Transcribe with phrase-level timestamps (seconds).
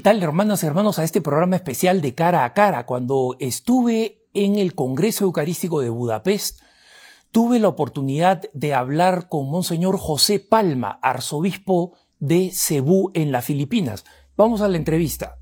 [0.00, 2.86] ¿Qué tal, hermanas y hermanos, a este programa especial de cara a cara?
[2.86, 6.62] Cuando estuve en el Congreso Eucarístico de Budapest,
[7.30, 14.06] tuve la oportunidad de hablar con Monseñor José Palma, arzobispo de Cebú en las Filipinas.
[14.38, 15.36] Vamos a la entrevista.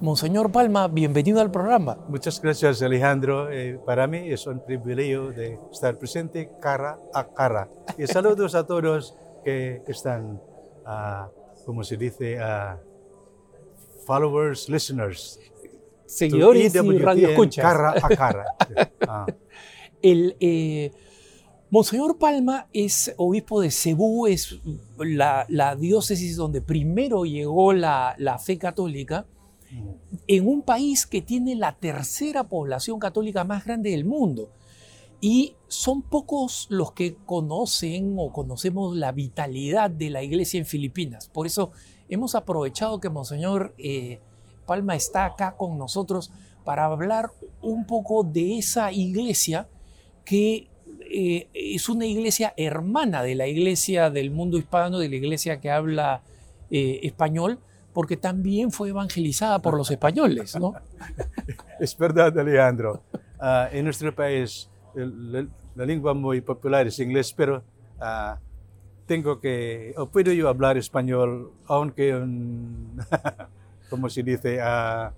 [0.00, 1.98] Monseñor Palma, bienvenido al programa.
[2.08, 3.50] Muchas gracias, Alejandro.
[3.50, 7.68] Eh, para mí es un privilegio de estar presente cara a cara.
[7.98, 10.40] Y saludos a todos que están,
[10.86, 12.89] uh, como se dice, uh,
[14.06, 15.38] followers, listeners.
[16.06, 17.62] Seguidores y radio escuchas.
[17.62, 18.44] Cara a cara.
[19.08, 19.26] ah.
[20.02, 20.90] El, eh,
[21.70, 24.58] Monseñor Palma es obispo de Cebú, es
[24.98, 29.26] la, la diócesis donde primero llegó la, la fe católica
[30.26, 34.50] en un país que tiene la tercera población católica más grande del mundo.
[35.20, 41.28] Y son pocos los que conocen o conocemos la vitalidad de la iglesia en Filipinas.
[41.28, 41.70] Por eso
[42.10, 44.20] hemos aprovechado que Monseñor eh,
[44.66, 46.30] Palma está acá con nosotros
[46.64, 47.30] para hablar
[47.62, 49.68] un poco de esa iglesia
[50.24, 50.68] que
[51.12, 55.70] eh, es una iglesia hermana de la iglesia del mundo hispano, de la iglesia que
[55.70, 56.22] habla
[56.70, 57.58] eh, español,
[57.92, 60.74] porque también fue evangelizada por los españoles, ¿no?
[61.80, 63.02] Es verdad, Alejandro.
[63.40, 67.64] Uh, en nuestro país la lengua muy popular es inglés, pero
[67.98, 68.36] uh,
[69.10, 72.12] tengo que, o puedo yo hablar español, aunque,
[73.90, 75.10] como se dice, uh,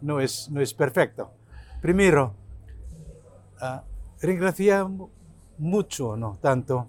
[0.00, 1.30] no, es, perfecto.
[1.82, 2.34] Primero,
[4.22, 4.88] regracia
[5.58, 6.86] mucho, no tanto,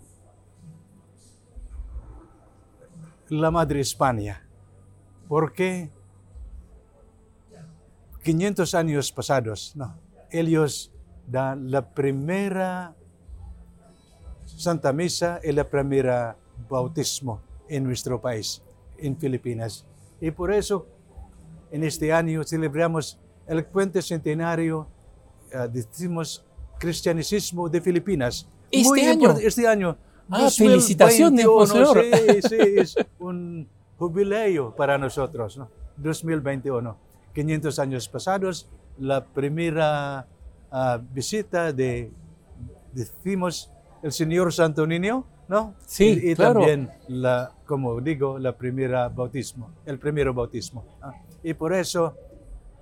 [3.28, 4.42] la Madre España.
[5.28, 5.90] Porque
[8.24, 9.94] 500 años pasados, no,
[10.32, 10.90] ellos
[11.28, 12.96] dan la primera
[14.46, 16.38] Santa Misa y la primera
[16.70, 18.62] bautismo en nuestro país,
[18.98, 19.86] en Filipinas.
[20.22, 20.88] Y por eso,
[21.72, 24.88] en este año celebramos el cuento centenario,
[25.54, 26.46] uh, decimos,
[26.80, 28.48] cristianicismo de Filipinas.
[28.72, 29.32] ¿Este Muy año?
[29.32, 29.98] Este año.
[30.30, 32.02] Ah, felicitaciones, Monseñor.
[32.02, 33.68] Sí, sí, es un
[33.98, 35.70] jubileo para nosotros, ¿no?
[35.98, 36.98] 2021.
[37.34, 38.68] 500 años pasados,
[38.98, 40.26] la primera
[40.72, 42.12] uh, visita de,
[42.94, 43.70] decimos,
[44.02, 45.76] el Señor Santo Niño, ¿no?
[45.86, 46.60] Sí, y, y claro.
[46.60, 50.84] también, la, como digo, la primera bautismo, el primero bautismo.
[51.02, 51.14] ¿ah?
[51.44, 52.16] Y por eso,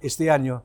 [0.01, 0.63] este año,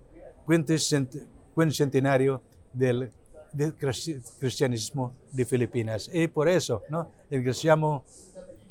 [1.73, 2.41] centenario
[2.73, 3.11] del,
[3.53, 6.11] del cristianismo de Filipinas.
[6.13, 7.11] Y por eso, ¿no?
[7.31, 8.03] Agradecemos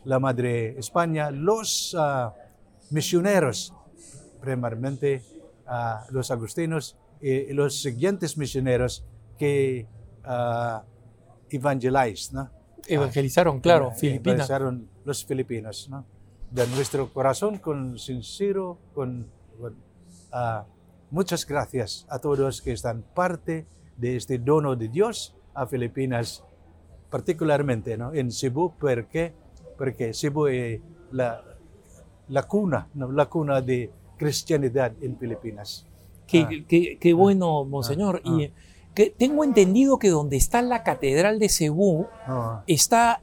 [0.06, 2.32] la Madre España, los uh,
[2.92, 3.74] misioneros,
[4.40, 5.22] primeramente
[5.68, 9.04] uh, los agustinos y los siguientes misioneros
[9.38, 9.86] que
[10.26, 10.80] uh,
[11.50, 12.57] evangelizan, ¿no?
[12.88, 14.50] Evangelizaron, claro, Eh, Filipinas.
[14.50, 16.06] Evangelizaron los filipinos, ¿no?
[16.52, 19.28] De nuestro corazón, con sincero, con,
[19.60, 19.76] con
[21.12, 23.66] muchas gracias a todos que están parte
[23.98, 26.44] de este dono de Dios a Filipinas,
[27.10, 28.14] particularmente ¿no?
[28.14, 29.34] en Cebu, porque
[29.78, 30.82] porque Cebu es
[31.12, 31.44] la,
[32.30, 33.12] la cuna, ¿no?
[33.12, 35.86] la cuna de cristianidad en Filipinas.
[36.26, 36.50] Qué, Ah.
[36.68, 38.22] qué- qué bueno, Monseñor.
[38.26, 38.30] ah.
[38.42, 38.52] Y
[38.98, 43.22] que tengo entendido que donde está la Catedral de Cebú Ah, está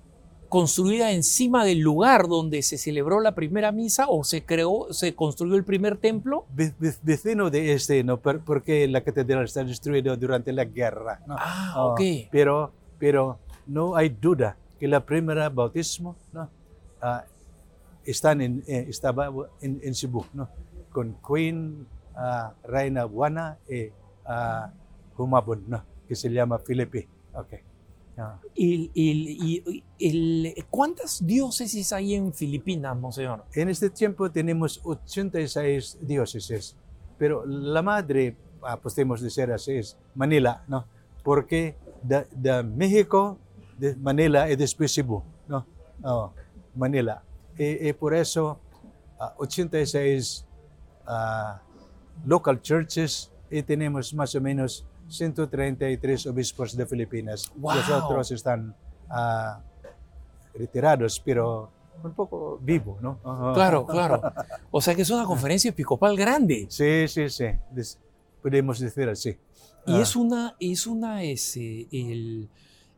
[0.49, 5.57] construida encima del lugar donde se celebró la primera misa o se creó, se construyó
[5.57, 6.45] el primer templo.
[6.55, 8.19] ve- ve- vecino de este, ¿no?
[8.21, 11.21] Porque la catedral está destruida durante la guerra.
[11.27, 11.35] ¿no?
[11.37, 12.01] Ah, Ah, ok.
[12.31, 12.71] Pero,
[13.01, 16.49] pero no hay duda que la primera bautismo ¿no?
[17.03, 17.25] Ah,
[18.05, 20.49] están en, eh, estaba en, en Cebu, ¿no?
[20.93, 23.89] con Queen ah, Reina Buana y
[25.17, 25.85] Humabon, ¿no?
[26.09, 27.09] que se llama Filipe.
[27.35, 27.61] Okay.
[28.19, 28.39] Ah.
[28.55, 33.45] El- el- y- el- ¿Cuántas diócesis hay en Filipinas, Monseñor?
[33.55, 36.77] En este tiempo tenemos 86 diócesis,
[37.19, 40.85] pero la madre, ah, podemos decir así, es Manila, ¿no?
[41.23, 43.39] Porque de, de México,
[43.79, 45.67] de Manila y después Cebu, ¿no?
[46.05, 46.33] Oh,
[46.77, 47.23] Manila.
[47.59, 48.61] Y, y por eso
[49.19, 50.45] ah, 86
[51.07, 51.61] ah,
[52.27, 57.53] local churches y tenemos más o menos 133 obispos de Filipinas.
[57.57, 57.75] Wow.
[57.77, 58.75] Los otros están
[59.09, 59.61] ah,
[60.55, 61.71] retirados, pero
[62.03, 63.19] un poco vivo, ¿no?
[63.25, 63.53] Ajá.
[63.55, 64.23] Claro, claro.
[64.71, 66.67] O sea que es una conferencia episcopal grande.
[66.69, 67.47] Sí, sí, sí.
[68.43, 69.37] Podemos decir así.
[69.87, 72.49] Y Ah, es una, es una, es, el-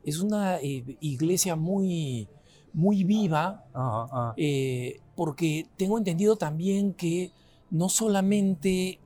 [0.04, 2.28] es una eh, iglesia muy,
[2.72, 4.34] muy viva, ajá.
[4.36, 7.32] eh, porque tengo entendido también que
[7.70, 9.00] no solamente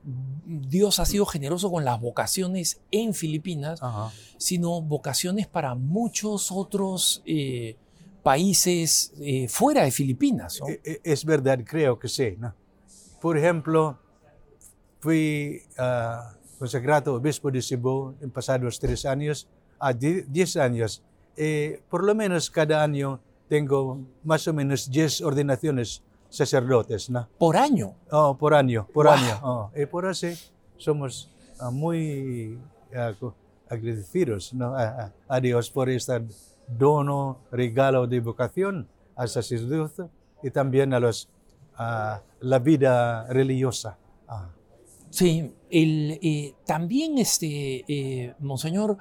[0.45, 4.11] Dios ha sido generoso con las vocaciones en Filipinas, Ajá.
[4.37, 7.75] sino vocaciones para muchos otros eh,
[8.23, 10.59] países eh, fuera de Filipinas.
[10.61, 10.67] ¿no?
[10.69, 12.35] E- e- Es verdad, creo que sí.
[12.37, 12.53] ¿no?
[13.19, 13.97] por ejemplo,
[14.99, 15.61] fui
[16.59, 19.47] consagrado obispo de Cebu en pasados tres años,
[19.79, 21.01] a die- diez años.
[21.35, 23.19] Eh, por lo menos cada año
[23.49, 27.27] tengo más o menos 10 ordenaciones sacerdotes, ¿no?
[27.37, 27.93] Por año.
[28.09, 29.15] Oh, por año, por Wow.
[29.15, 29.39] año.
[29.43, 30.33] Oh, y por así
[30.77, 31.29] somos
[31.59, 32.57] ah, muy
[32.95, 33.11] ah,
[33.69, 34.73] agradecidos ¿no?
[34.75, 36.23] a, a- a Dios por este
[36.67, 40.09] dono, regalo de vocación al sacerdocio
[40.41, 41.29] y también a los
[41.77, 43.97] a la vida religiosa.
[44.27, 44.49] Ah,
[45.09, 48.95] Sí, el, eh, también, este, eh, Monseñor,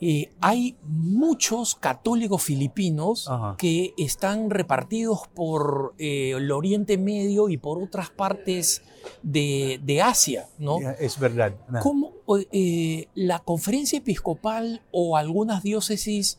[0.00, 3.54] eh, hay muchos católicos filipinos Ajá.
[3.56, 8.82] que están repartidos por eh, el Oriente Medio y por otras partes
[9.22, 10.78] de, de Asia, ¿no?
[10.98, 11.54] Es verdad.
[11.70, 11.80] ¿no?
[11.80, 12.12] ¿Cómo
[12.52, 16.38] eh, la conferencia episcopal o algunas diócesis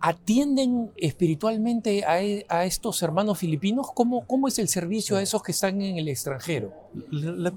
[0.00, 3.86] atienden espiritualmente a, e- a estos hermanos filipinos?
[3.94, 6.72] ¿Cómo, ¿Cómo es el servicio a esos que están en el extranjero?
[7.10, 7.52] La-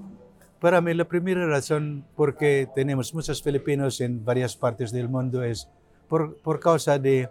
[0.59, 5.43] para mí, la primera razón por qué tenemos muchos filipinos en varias partes del mundo
[5.43, 5.69] es
[6.07, 7.29] por, por causa de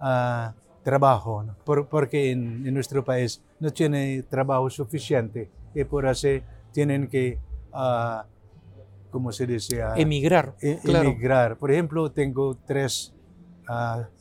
[0.00, 1.54] ah, trabajo, ¿no?
[1.64, 6.42] Por- porque en, en nuestro país no tiene trabajo suficiente y por así
[6.72, 7.38] tienen que,
[9.10, 9.82] ¿cómo se dice?
[9.82, 10.54] Ah, Emigrar.
[10.60, 11.08] e- claro.
[11.10, 11.56] emigrar.
[11.56, 13.14] Por ejemplo, tengo tres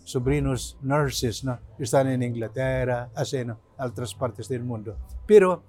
[0.04, 1.58] sobrinos nurses, ¿no?
[1.80, 3.10] Están en Inglaterra,
[3.46, 3.60] ¿no?
[3.80, 4.98] otras partes del mundo.
[5.26, 5.64] Pero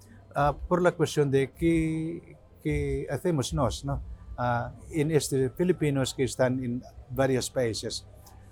[0.69, 4.01] por la cuestión de qué, qué hacemos nos, ¿no?
[4.37, 8.07] Ah, en este filipinos que están en varios países.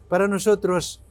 [0.08, 1.02] Para nosotros,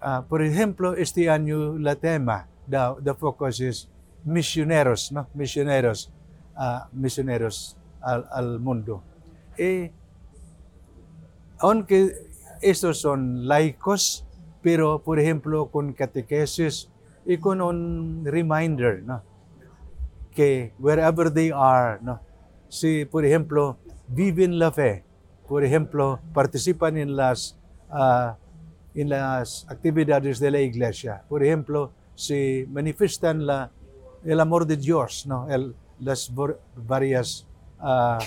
[0.00, 3.88] ah, por ejemplo, este año la tema, the, the focus es
[4.24, 5.28] misioneros, ¿no?
[5.34, 6.12] Misioneros,
[6.56, 9.02] ah, misioneros al, al mundo.
[9.58, 9.90] Y
[11.58, 12.12] aunque
[12.60, 14.26] estos son laicos,
[14.62, 16.90] pero por ejemplo con catequesis
[17.24, 19.22] y con un reminder, ¿no?
[20.30, 22.20] que wherever they are, ¿no?
[22.70, 23.76] Si por ejemplo
[24.08, 25.04] viven la fe,
[25.46, 27.58] por ejemplo participan en las,
[27.90, 28.36] ah,
[28.94, 33.70] en las actividades de la iglesia, por ejemplo si manifiestan la,
[34.24, 35.48] el amor de Dios, ¿no?
[35.50, 36.32] el, las
[36.76, 37.46] varias
[37.78, 38.18] ah,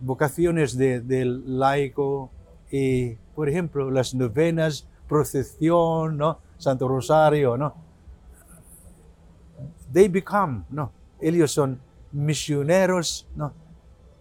[0.00, 2.30] vocaciones de- del laico
[2.70, 6.38] y, por ejemplo, las novenas, procesión, ¿no?
[6.58, 7.74] Santo Rosario, ¿no?
[9.92, 10.90] They become, ¿no?
[11.20, 11.78] Ellos son
[12.16, 13.52] misioneros, ¿no?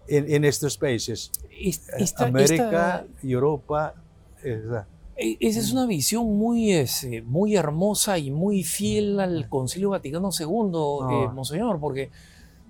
[0.08, 1.32] En, en estos países.
[1.50, 3.96] Es- Eh, esta- América, esta- Europa,
[4.44, 4.88] esa.
[5.18, 10.30] e- esa es una visión muy, este, muy hermosa y muy fiel al Concilio Vaticano
[10.38, 11.32] II, eh, Ah.
[11.34, 12.12] Monseñor, porque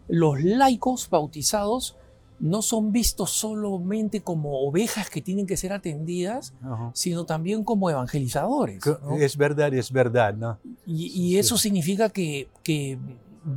[0.08, 1.98] los laicos bautizados
[2.40, 6.92] no son vistos solamente como ovejas que tienen que ser atendidas, Ajá.
[6.94, 8.86] sino también como evangelizadores.
[8.86, 9.16] ¿no?
[9.18, 10.60] Es verdad, es verdad, ¿no?
[10.86, 12.98] Y, y eso significa que, que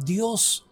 [0.05, 0.65] Dios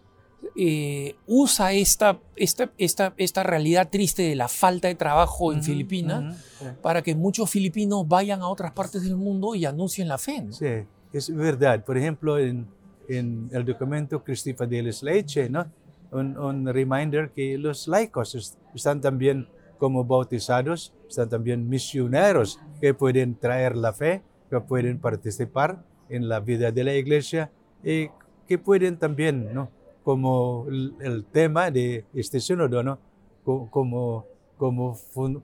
[0.55, 5.65] eh, usa esta, esta, esta, esta realidad triste de la falta de trabajo en Ujú,
[5.67, 6.65] Filipinas ujú, sí.
[6.81, 10.41] para que muchos filipinos vayan a otras partes del mundo y anuncien la fe.
[10.41, 10.51] ¿no?
[10.53, 10.67] Sí,
[11.13, 11.83] es verdad.
[11.83, 12.67] Por ejemplo, en,
[13.07, 15.65] en el documento Christi Fidelis Laice, ¿no?
[16.11, 22.93] Un, un reminder que los laicos es- están también como bautizados, están también misioneros que
[22.93, 27.51] pueden traer la fe, que pueden participar en la vida de la iglesia
[27.83, 28.07] y
[28.47, 29.69] que pueden también, ¿no?
[30.07, 32.97] Como el, tema de este sínodo, ¿no?
[33.43, 34.23] Co- Como,
[34.57, 34.93] como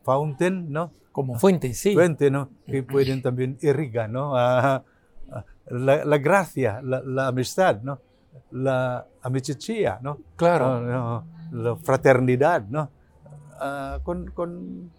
[0.06, 0.90] fountain, ¿no?
[1.12, 1.94] Como fuente, sí.
[1.94, 2.48] fuente, ¿no?
[2.66, 4.38] Que pueden también irrigar, ¿no?
[4.38, 8.00] A- a- la, la gracia, la, la amistad, ¿no?
[8.52, 10.20] La amicizia, ¿no?
[10.38, 10.66] Claro.
[10.66, 12.90] Ah, no, La fraternidad, ¿no?
[13.60, 14.90] Ah, con, con,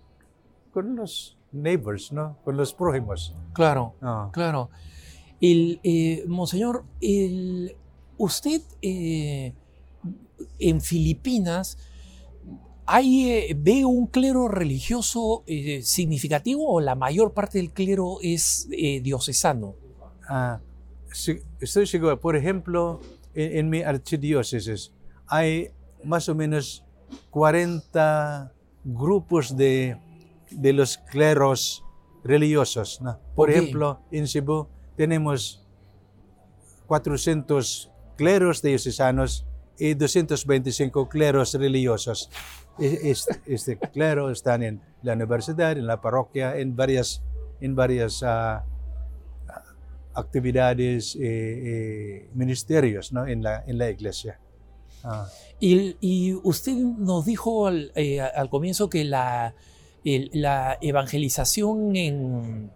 [0.74, 2.36] con los neighbors, ¿no?
[2.44, 3.34] Con los prójimos.
[3.54, 4.28] Claro, Ah.
[4.30, 4.68] claro.
[5.40, 7.76] El, eh, monseñor, el-
[8.18, 9.54] usted eh,
[10.58, 11.78] en Filipinas
[12.86, 18.68] hay, eh, ve un clero religioso eh, significativo o la mayor parte del clero es
[18.72, 19.74] eh, diocesano.
[20.28, 20.60] Ah,
[21.12, 23.00] sí, estoy seguro, por ejemplo,
[23.34, 24.92] en, en mi archidiócesis
[25.26, 25.70] hay
[26.02, 26.84] más o menos
[27.30, 28.52] 40
[28.84, 29.96] grupos de,
[30.50, 31.82] de los cleros
[32.22, 33.00] religiosos.
[33.00, 33.18] ¿no?
[33.34, 35.66] Por ejemplo, en Cebu tenemos
[36.86, 39.46] 400 cleros diocesanos
[39.78, 42.30] y 225 cleros religiosos.
[42.78, 43.14] E-
[43.46, 47.22] Este, clero están en la universidad, en la parroquia, en varias,
[47.60, 48.64] en varias ah,
[50.14, 53.26] actividades, eh, eh, ministerios ¿no?
[53.26, 54.38] en, la, en la iglesia.
[55.02, 55.26] Ah,
[55.60, 59.04] Y, y usted nos dijo al, eh, comienzo que
[60.32, 62.70] la evangelización en,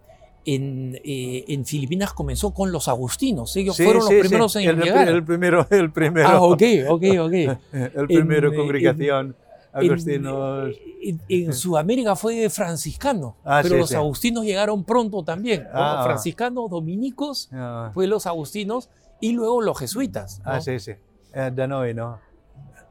[0.55, 3.55] en, eh, en Filipinas comenzó con los agustinos.
[3.55, 4.27] Ellos Sí, fueron sí, los sí.
[4.27, 5.07] primeros en el, llegar.
[5.09, 6.27] el primero, el primero.
[6.27, 7.33] Ah, ok, ok, ok.
[7.73, 9.35] El primero En, congregación
[9.71, 10.75] agustinos.
[11.03, 13.95] en- en Sudamérica fue franciscano, Ah, pero sí, los sí.
[13.95, 15.67] agustinos llegaron pronto también.
[15.73, 16.01] Ah.
[16.05, 18.89] franciscanos, dominicos, Ah, fue los agustinos
[19.21, 20.39] y luego los jesuitas.
[20.39, 20.51] ¿no?
[20.51, 20.93] ah, sí, sí.
[21.33, 22.17] Eh, de noi, ¿no?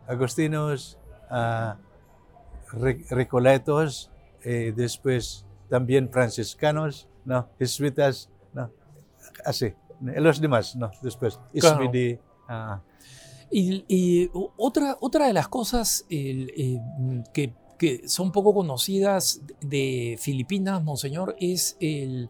[0.07, 0.97] Agustinos,
[2.73, 4.11] re- recoletos,
[4.45, 7.49] eh, después también franciscanos, ¿no?
[7.59, 8.71] Jesuitas, ¿no?
[9.45, 9.67] Así.
[9.67, 9.75] Eh,
[10.21, 10.91] Los demás, ¿no?
[11.03, 11.39] Después.
[11.59, 11.85] Claro.
[11.85, 12.81] Ismidi, ah,
[13.51, 16.81] Y, y otra, otra de las cosas el, eh,
[17.33, 22.29] que, que son poco conocidas de Filipinas, Monseñor, es el,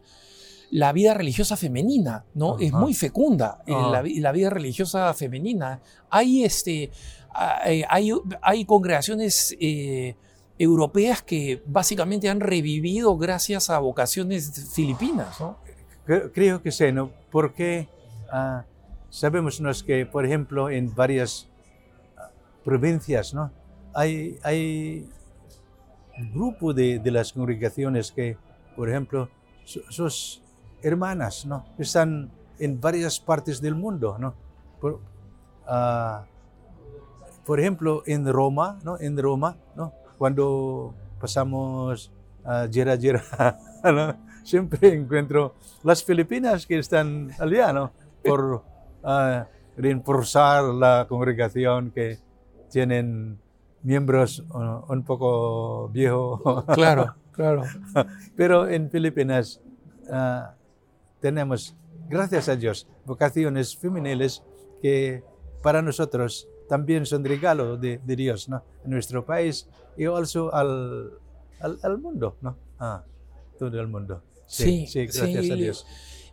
[0.71, 2.57] la vida religiosa femenina, ¿no?
[2.59, 3.89] Es muy fecunda eh, Ajá.
[3.91, 5.81] la, vi- la vida religiosa femenina.
[6.09, 6.89] Hay, este,
[7.33, 10.15] hay, hay, hay congregaciones eh,
[10.59, 15.57] europeas que básicamente han revivido gracias a vocaciones filipinas, ¿no?
[16.05, 17.11] Cre- Creo que sí, ¿no?
[17.31, 17.87] Porque
[18.31, 18.65] ah,
[19.09, 21.47] sabemos nos que, por ejemplo, en varias
[22.17, 22.29] ah,
[22.63, 23.51] provincias, ¿no?
[23.93, 25.09] Hay, hay
[26.33, 28.37] grupo de, de las congregaciones que,
[28.75, 29.29] por ejemplo,
[29.63, 30.41] so- sus
[30.83, 31.65] hermanas, ¿no?
[31.77, 34.33] Están en varias partes del mundo, ¿no?
[34.81, 34.99] Por,
[35.67, 36.25] ah,
[37.45, 38.99] por ejemplo, en Roma, ¿no?
[38.99, 39.93] En Roma, ¿no?
[40.19, 42.11] Cuando pasamos
[42.45, 42.97] a Jera,
[43.83, 44.15] ¿no?
[44.43, 47.91] siempre encuentro las Filipinas que están allá, ¿no?
[48.23, 48.63] Por
[49.03, 49.47] ah,
[49.77, 52.19] reforzar la congregación que
[52.69, 53.39] tienen
[53.83, 56.65] miembros uh, un poco viejos.
[56.75, 57.63] Claro, claro.
[58.35, 59.61] Pero en Filipinas
[60.11, 60.53] ah,
[61.21, 61.75] tenemos,
[62.09, 64.43] gracias a Dios, vocaciones femeniles
[64.81, 65.23] que
[65.63, 68.63] para nosotros también son regalo de, de Dios, ¿no?
[68.85, 71.11] En nuestro país y also al,
[71.59, 72.55] al, al mundo, ¿no?
[72.79, 73.03] Ah,
[73.57, 74.21] todo el mundo.
[74.45, 75.51] Sí, sí, gracias sí.
[75.51, 75.85] a Dios.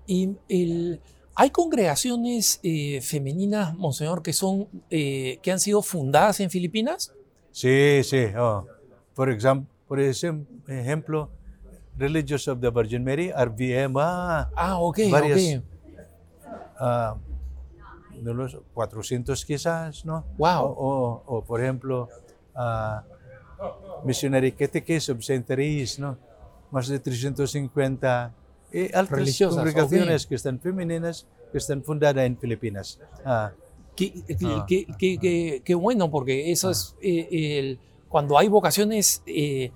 [0.06, 1.00] Y el-
[1.34, 7.12] hay congregaciones eh, femeninas, Monseñor, que son eh, que han sido fundadas en Filipinas.
[7.50, 8.26] Sí, sí.
[8.38, 8.66] oh.
[9.14, 11.30] Por, exam- por ejemplo,
[11.98, 15.64] Religious of the Virgin Mary, RVM, ah, ok, Varias- ok.
[16.78, 17.16] ah,
[18.22, 20.24] de los 400 quizás, ¿no?
[20.38, 20.64] Wow.
[20.64, 22.08] O, o- o, por ejemplo,
[22.54, 23.02] ah,
[24.04, 24.52] Missionary.
[25.44, 26.16] Therese, ¿no?
[26.70, 28.32] Más de 350
[28.72, 32.98] y altas Religiosas, congregaciones que están femeninas, que están fundadas en Filipinas.
[33.94, 34.64] Qué, qué- Ah.
[34.68, 39.70] qué- qué- qué- qué bueno, porque eso es eh, el- cuando hay vocaciones, eh,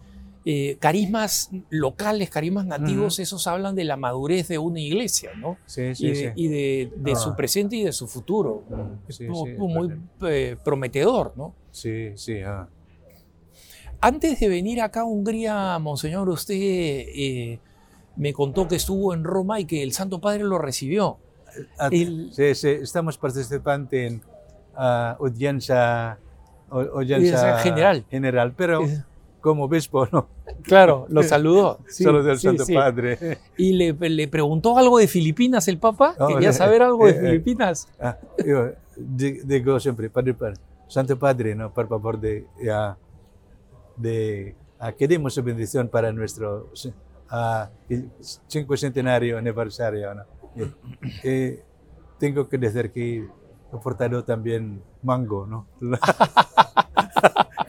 [0.44, 5.58] eh, carismas locales, carismas nativos, esos hablan de la madurez de una iglesia, ¿no?
[5.66, 6.26] sí, y sí, de, sí.
[6.34, 8.62] y de- de su presente y de su futuro.
[9.06, 9.20] Es
[9.58, 9.92] muy
[10.22, 11.54] eh, prometedor, ¿no?
[11.70, 12.40] Sí, sí.
[12.40, 12.68] ah.
[14.00, 17.58] Antes de venir acá a Hungría, Monseñor, usted eh,
[18.16, 21.18] me contó que estuvo en Roma y que el Santo Padre lo recibió.
[21.78, 24.22] Ah, El- sí, sí, estamos participando en
[24.74, 26.18] ah, audiencia,
[27.62, 28.04] general.
[28.10, 28.82] general, pero
[29.40, 30.28] como obispo, no,
[30.62, 31.78] Claro, lo saludó.
[31.88, 32.74] Sí, solo del sí, Santo sí.
[32.74, 33.38] Padre.
[33.56, 36.14] Y le, le preguntó algo de Filipinas el Papa.
[36.28, 37.20] Quería saber algo de eh, eh.
[37.20, 37.88] Filipinas.
[38.00, 40.56] Ah, yo di- digo siempre, Padre, Padre,
[40.88, 41.72] Santo Padre, ¿no?
[41.72, 42.96] por favor, de, ya,
[43.96, 46.70] de ah, que demos su bendición para nuestro
[47.30, 47.70] ah,
[48.48, 50.14] cincuentenario aniversario.
[50.14, 50.24] ¿no?
[52.18, 53.26] Tengo que decir que
[53.72, 55.66] he portado también mango, ¿no?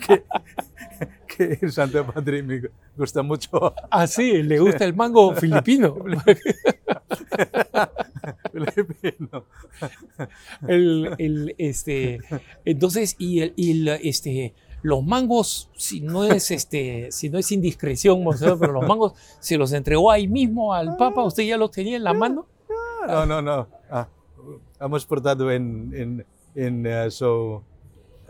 [0.08, 0.24] que,
[1.48, 2.62] que el Santo Padre me
[2.98, 3.50] gusta mucho.
[3.92, 5.96] Ah, sí, le gusta el mango filipino.
[8.52, 9.46] filipino.
[10.68, 12.20] El- el, este,
[12.66, 17.52] entonces, y, el, y el, este, los mangos, si no es, este, si no es
[17.52, 21.72] indiscreción, Monseñor, pero los mangos se los entregó ahí mismo al Papa, usted ya los
[21.72, 22.48] tenía en la mano.
[23.08, 23.68] No, no, no.
[23.90, 24.08] Ah,
[24.80, 25.92] hemos portado en,
[26.56, 27.64] en, en so,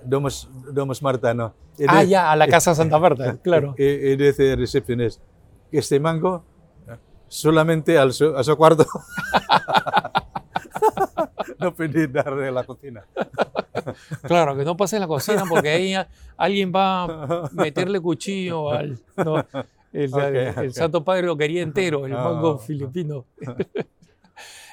[0.03, 1.53] Domus, Domus Marta, ¿no?
[1.87, 3.73] Ah, de- ya, a la Casa Santa Marta, claro.
[3.77, 5.23] Y dice recepcionista
[5.71, 6.43] que este mango
[7.27, 8.85] solamente al su, a su cuarto.
[11.59, 13.05] no pedí darle a la cocina.
[14.23, 15.95] Claro, que no pase en la cocina porque ahí
[16.37, 18.99] alguien va a meterle cuchillo al...
[19.17, 19.37] no,
[19.93, 20.75] el, Ok, el ok.
[20.75, 22.23] Santo Padre lo quería entero, el Ah.
[22.23, 23.25] mango filipino.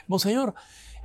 [0.08, 0.52] Monseñor,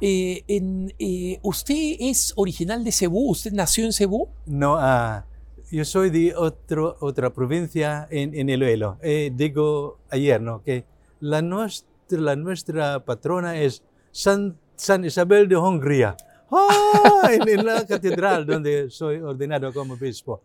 [0.05, 3.29] eh, en, eh, ¿usted es original de Cebú?
[3.31, 4.27] ¿Usted nació en Cebú?
[4.45, 5.25] No, ah,
[5.71, 8.97] yo soy de otro, otra provincia en, en Iloilo.
[9.01, 10.61] Eh, digo ayer, ¿no?
[10.61, 10.83] Que
[11.21, 13.81] la nuestra, la nuestra patrona es
[14.11, 16.17] San, San Isabel de Hungría.
[16.51, 17.29] ¡Ah!
[17.31, 20.41] en, en la catedral donde soy ordenado como obispo.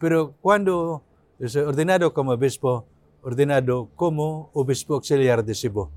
[0.00, 1.02] Pero cuando
[1.46, 2.84] soy ordenado como obispo,
[3.22, 5.88] ordenado como obispo auxiliar de Cebu.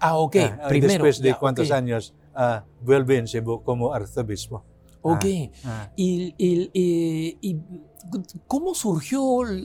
[0.00, 0.92] Ah, ok, Ah, primero.
[0.92, 1.76] después de ya, cuántos ok.
[1.76, 4.64] años ah, vuelve en Cebu como arzobispo.
[5.02, 5.24] Ok.
[5.64, 7.60] Ah, Y, y- y- y
[8.46, 9.20] ¿Cómo surgió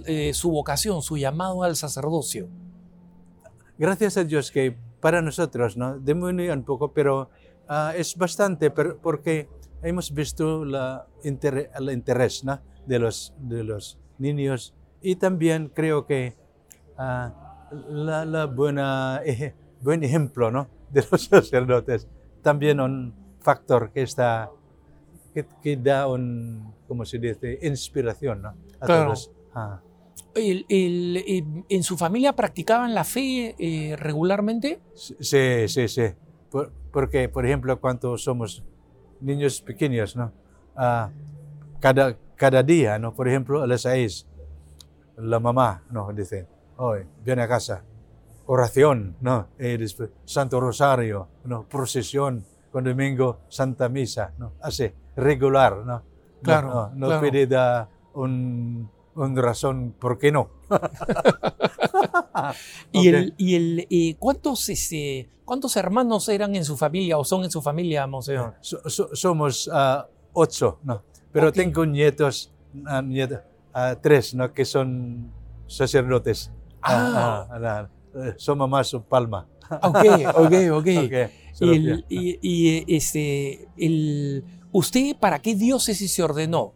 [0.05, 2.49] eh, su vocación, su llamado al sacerdocio?
[3.77, 5.97] gracias a Dios que para nosotros, ¿no?
[5.99, 7.29] Disminuye un poco, pero
[7.67, 9.49] ah, es bastante per- porque
[9.81, 12.59] hemos visto la inter- el interés ¿no?
[12.85, 16.35] de, los, de los niños y también creo que
[16.97, 20.67] ah, la, la buena, eje- buen ejemplo ¿no?
[20.91, 22.07] de los sacerdotes
[22.43, 24.51] también un factor que está
[25.33, 27.57] que, que da un, ¿cómo se dice?
[27.63, 28.49] Inspiración ¿no?
[28.79, 29.05] a Claro.
[29.05, 29.31] todos.
[29.55, 29.81] Ah.
[30.35, 34.79] El- el- el- ¿En su familia practicaban la fe eh, regularmente?
[34.93, 36.03] Sí, sí, sí.
[36.51, 38.63] Por- porque, por ejemplo, cuando somos
[39.21, 40.31] niños pequeños, ¿no?
[40.75, 41.09] Ah,
[41.79, 43.13] cada, cada día, ¿no?
[43.15, 44.27] Por ejemplo, a las seis,
[45.17, 46.11] la mamá, ¿no?
[46.13, 46.47] Dice,
[46.77, 47.83] hoy, viene a casa,
[48.45, 49.47] oración, ¿no?
[49.59, 51.67] Y después, Santo Rosario, ¿no?
[51.67, 54.53] Procesión, con domingo, Santa Misa, ¿no?
[54.61, 55.85] Así, regular, ¿no?
[55.85, 56.03] No-
[56.41, 57.19] Claro, No, no, claro.
[57.21, 60.49] puede dar un, una razón por qué no.
[62.91, 67.43] ¿Y, el, y el, eh, ¿cuántos, este, ¿Cuántos hermanos eran en su familia o son
[67.43, 68.55] en su familia, Monseñor?
[68.61, 71.03] So- so- somos ah, ocho, ¿no?
[71.31, 71.55] Pero Ok.
[71.55, 72.53] tengo nietos,
[72.85, 73.39] ah, nietos
[73.73, 74.53] ah, tres, ¿no?
[74.53, 75.31] Que son
[75.67, 76.51] sacerdotes.
[76.81, 77.87] Ah.
[78.15, 79.47] Ah, ah, eh, somos más Palma.
[79.81, 79.97] Ok,
[80.35, 80.73] ok, ok.
[80.73, 86.73] Ok, Y, solo el- y- y, este, el, ¿Usted para qué diócesis se ordenó?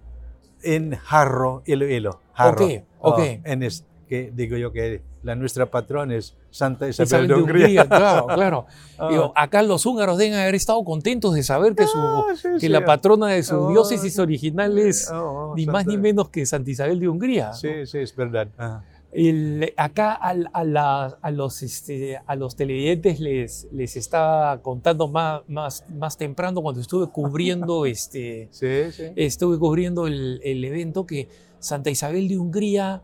[0.64, 2.20] En Jarro, Iloilo.
[2.34, 2.66] Jarro.
[2.66, 3.20] Ok, ok.
[3.20, 7.34] Oh, en es, que digo yo que la nuestra patrona es Santa Isabel, Isabel de
[7.36, 7.88] Hungría.
[7.88, 8.66] claro, claro.
[9.00, 9.10] Ah.
[9.10, 12.60] Digo, acá los húngaros deben haber estado contentos de saber que, su, Ah, sí, que
[12.62, 12.68] sí.
[12.70, 16.30] la patrona de su Oh, diócesis original es Oh, oh, ni más Santa- ni menos
[16.30, 17.54] que Santa Isabel de Hungría.
[17.54, 18.48] Sí, sí, es verdad.
[18.58, 18.82] Ah.
[19.12, 25.08] El- acá al- a, la- a los, este, a los televidentes les, les estaba contando
[25.08, 29.04] más, más, más temprano cuando estuve cubriendo, este, Sí, sí.
[29.16, 33.02] estuve cubriendo el, el evento que Santa Isabel de Hungría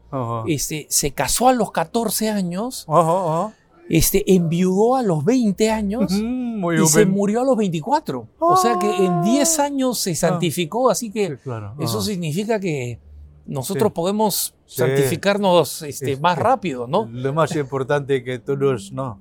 [0.48, 3.54] este, se casó a los 14 años, Ojo, ojo.
[3.90, 8.28] este, enviudó a los 20 años y se murió a los 24.
[8.40, 11.74] O sea que en 10 años se santificó, así que Sí, claro.
[11.80, 13.00] eso significa que
[13.46, 13.94] nosotros Sí.
[13.94, 14.78] podemos Sí.
[14.78, 17.06] santificarnos este, Es- más rápido, ¿no?
[17.12, 19.20] Lo más importante que todos, ¿no?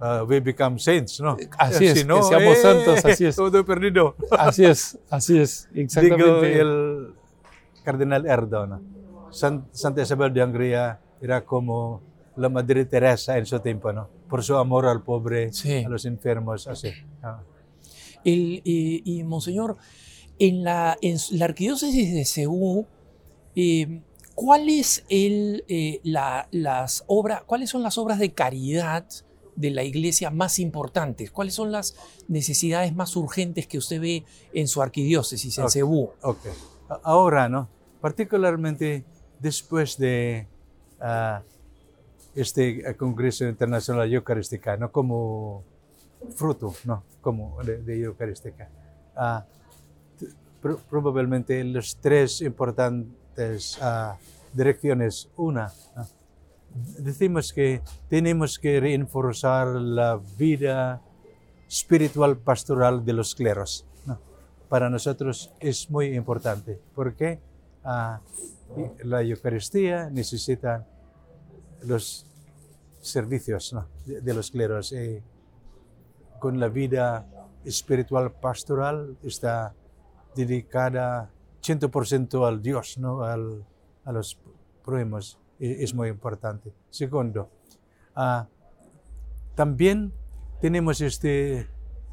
[0.00, 1.36] Ah, we become saints, ¿no?
[1.58, 3.36] Así es, Si no, que seamos eh, santos, así es.
[3.36, 4.16] Todo perdido.
[4.32, 6.24] Así es, así es, exactamente.
[6.24, 7.14] Digo, el
[7.84, 8.80] cardenal Erdo, ¿no?
[9.30, 12.02] San- Santa Isabel de Hungría era como
[12.36, 14.08] la Madre Teresa en su tiempo, ¿no?
[14.28, 15.84] Por su amor al pobre, Sí.
[15.84, 16.90] a los enfermos, así.
[17.22, 17.40] Ah.
[18.24, 19.76] El, y, y, Monseñor,
[20.38, 22.86] en la, en la arquidiócesis de Ceú,
[23.56, 24.02] eh,
[24.34, 29.06] ¿cuál es el, eh, la- las obras, ¿cuáles son las obras de caridad
[29.56, 31.30] de la iglesia más importantes?
[31.30, 31.94] ¿Cuáles son las
[32.28, 35.70] necesidades más urgentes que usted ve en su arquidiócesis, en Ok.
[35.70, 36.10] Ceú?
[36.22, 36.38] Ok.
[36.88, 37.68] A- Ahora, ¿no?
[38.00, 39.04] Particularmente
[39.40, 40.46] después de
[41.00, 41.42] ah,
[42.34, 44.90] este eh, Congreso Internacional Eucarística, ¿no?
[44.90, 45.62] Como
[46.34, 47.04] fruto, ¿no?
[47.20, 48.68] Como de, de Eucarística.
[50.60, 53.06] Pro- probablemente las tres importantes
[53.80, 54.16] ah,
[54.52, 55.28] direcciones.
[55.36, 56.06] Una, ¿no?
[56.98, 61.00] decimos que tenemos que reforzar la vida
[61.68, 63.86] espiritual pastoral de los cleros.
[64.68, 67.38] Para nosotros es muy importante porque
[67.84, 68.20] ah,
[69.04, 70.86] la Eucaristía necesita
[71.82, 72.26] los
[73.00, 74.92] servicios de, los cleros.
[74.92, 75.22] eh,
[76.40, 77.26] con la vida
[77.64, 79.74] espiritual pastoral está
[80.34, 81.30] dedicada
[81.64, 83.22] 100% al Dios, ¿no?
[83.24, 83.64] al,
[84.04, 84.38] a los
[84.84, 85.38] prójimos.
[85.58, 86.72] E- Es muy importante.
[86.90, 87.48] Segundo,
[88.14, 88.46] ah,
[89.54, 90.12] también
[90.60, 91.68] tenemos este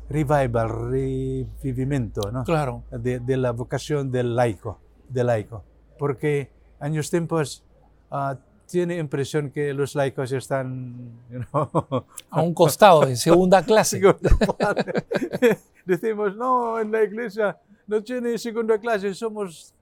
[0.09, 2.43] revival, revivimiento, ¿no?
[2.43, 5.63] Claro, de, de la vocación del laico, del laico.
[5.97, 7.63] Porque años tiempos
[8.09, 8.37] ah,
[8.67, 10.95] tiene impresión que los laicos están
[11.29, 14.01] you know, a un costado, en segunda clase.
[15.85, 17.57] Decimos, no, en la iglesia
[17.91, 19.73] no tiene segunda clase, somos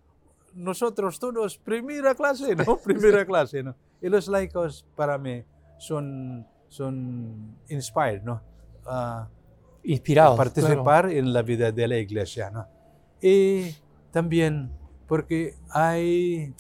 [0.56, 2.78] nosotros todos primera clase, ¿no?
[2.78, 3.76] Primera clase, ¿no?
[4.02, 5.44] Y los laicos para mí
[5.78, 8.42] son, son inspired, ¿no?
[8.86, 9.28] Ah,
[9.84, 10.36] Inspirados.
[10.38, 12.50] participar en la vida de la iglesia.
[12.50, 12.66] ¿no?
[13.22, 13.76] Y
[14.12, 14.72] también
[15.08, 16.54] porque hay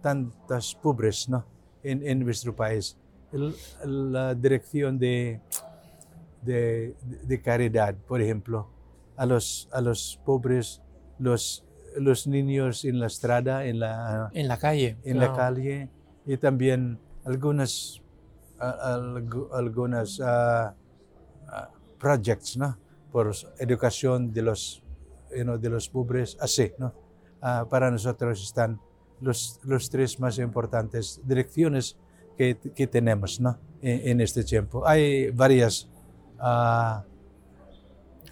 [0.00, 1.44] tantas pobres ¿no?
[1.82, 2.96] en, en nuestro país.
[3.32, 3.54] El-
[4.12, 5.40] la dirección de,
[6.42, 8.68] de, de caridad, por ejemplo,
[9.16, 10.82] a los, a los pobres,
[11.18, 11.64] los,
[11.96, 14.96] los niños en la estrada, en la, En la calle.
[15.04, 15.90] en la calle
[16.26, 18.00] y también algunas,
[19.52, 20.74] algunas ah,
[21.98, 22.78] projects, ¿no?
[23.12, 24.82] Por educación de los,
[25.36, 26.92] you know, de los pobres, así, ¿no?
[27.40, 28.80] Ah, para nosotros están
[29.20, 31.96] los, los tres más importantes direcciones
[32.36, 33.58] que, que tenemos, ¿no?
[33.80, 34.86] En, en este tiempo.
[34.86, 35.88] Hay varias,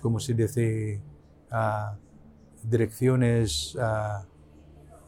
[0.01, 1.01] ¿cómo se dice?
[2.65, 4.25] Direcciones ah,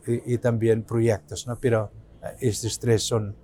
[0.07, 1.59] y, y también proyectos, ¿no?
[1.59, 1.91] Pero
[2.23, 3.37] ah, estos tres son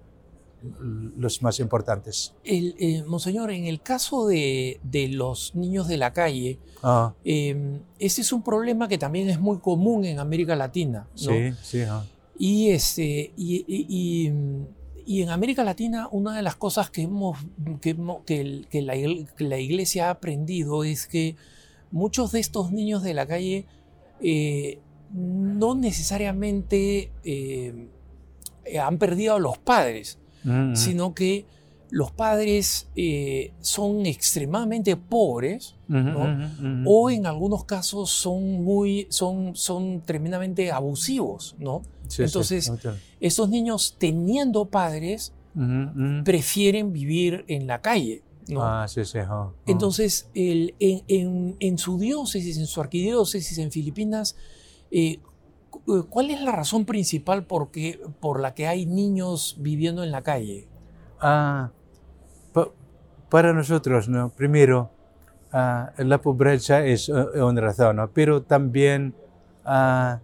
[1.16, 2.34] los más importantes.
[2.44, 7.80] El, eh, Monseñor, en el caso de, de los niños de la calle, Ah, eh,
[7.98, 11.06] ese es un problema que también es muy común en América Latina.
[11.12, 11.16] ¿no?
[11.16, 11.80] sí, sí.
[11.82, 12.04] ah.
[12.38, 14.30] Y, este, y, y-
[15.06, 17.36] y, en América Latina una de las cosas que, hemos,
[17.82, 17.94] que,
[18.24, 18.94] que el- que la,
[19.38, 21.36] la iglesia ha aprendido es que
[21.90, 23.66] muchos de estos niños de la calle
[24.22, 24.78] eh,
[25.12, 27.88] no necesariamente eh,
[28.80, 31.44] han perdido a los padres, Mm, sino que
[31.90, 35.74] los padres eh, son extremadamente pobres
[36.86, 41.82] o en algunos casos son muy son, son tremendamente abusivos, ¿no?
[42.06, 42.72] Sí, sí, entonces.
[43.18, 45.32] Estos niños teniendo padres
[46.24, 48.62] prefieren vivir en la calle, ¿no?
[48.64, 49.18] Ah, sí, sí.
[49.66, 54.36] Entonces, el- en, en- en su diócesis, en su arquidiócesis en Filipinas,
[54.90, 55.20] eh,
[55.70, 60.10] cu- ¿cuál es la razón principal por, qué- por la que hay niños viviendo en
[60.10, 60.66] la calle?
[61.20, 61.70] Ah,
[62.52, 62.70] pa-
[63.28, 64.30] para nosotros, ¿no?
[64.30, 64.90] Primero,
[65.52, 68.10] ah, la pobreza es eh, una razón, ¿no?
[68.10, 69.14] Pero también
[69.64, 70.20] ah,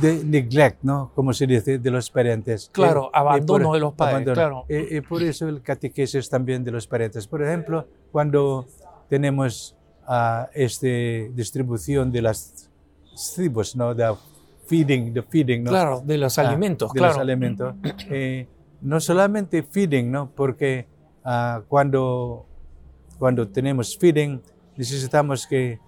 [0.00, 1.10] de neglect, ¿no?
[1.14, 2.70] Como se dice, de los parientes.
[2.72, 4.64] Claro, Eh, y abandono de los padres, claro.
[4.68, 7.26] Y, y por eso el catequesis también de los parientes.
[7.26, 8.66] Por ejemplo, cuando
[9.08, 10.86] tenemos ah, esta
[11.34, 12.70] distribución de las
[13.34, 13.94] tribus, ¿no?
[13.94, 14.14] De
[14.66, 15.70] feeding, the feeding, ¿no?
[15.70, 17.14] Claro, de los Ah, alimentos, de claro.
[17.14, 17.74] los alimentos.
[18.10, 18.46] Eh,
[18.80, 20.30] no solamente feeding, ¿no?
[20.30, 20.86] Porque
[21.24, 22.46] ah, cuando,
[23.18, 24.40] cuando tenemos feeding,
[24.76, 25.80] necesitamos que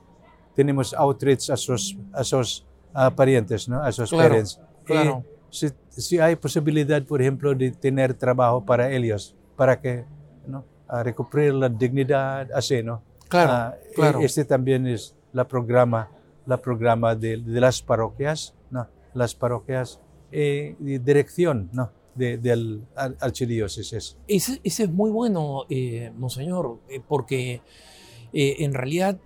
[0.57, 3.83] tenemos outreach a sus, a sus ah, parientes, ¿no?
[3.83, 4.61] A sus Claro, parents.
[4.85, 5.25] claro.
[5.27, 10.05] Eh, si, si hay posibilidad, por ejemplo, de tener trabajo para ellos, para que,
[10.47, 10.65] ¿no?
[10.89, 13.03] A recuperar la dignidad, así, ¿no?
[13.29, 14.21] Claro, Ah, claro.
[14.21, 16.09] Este también es la programa,
[16.47, 18.87] la programa de, de las parroquias, ¿no?
[19.15, 20.01] Las parroquias
[20.33, 21.91] eh, de dirección, ¿no?
[22.15, 24.17] De, del ar- archidiócesis.
[24.27, 27.63] Ese, ese es muy bueno, eh, Monseñor, eh, porque
[28.33, 29.17] eh, en realidad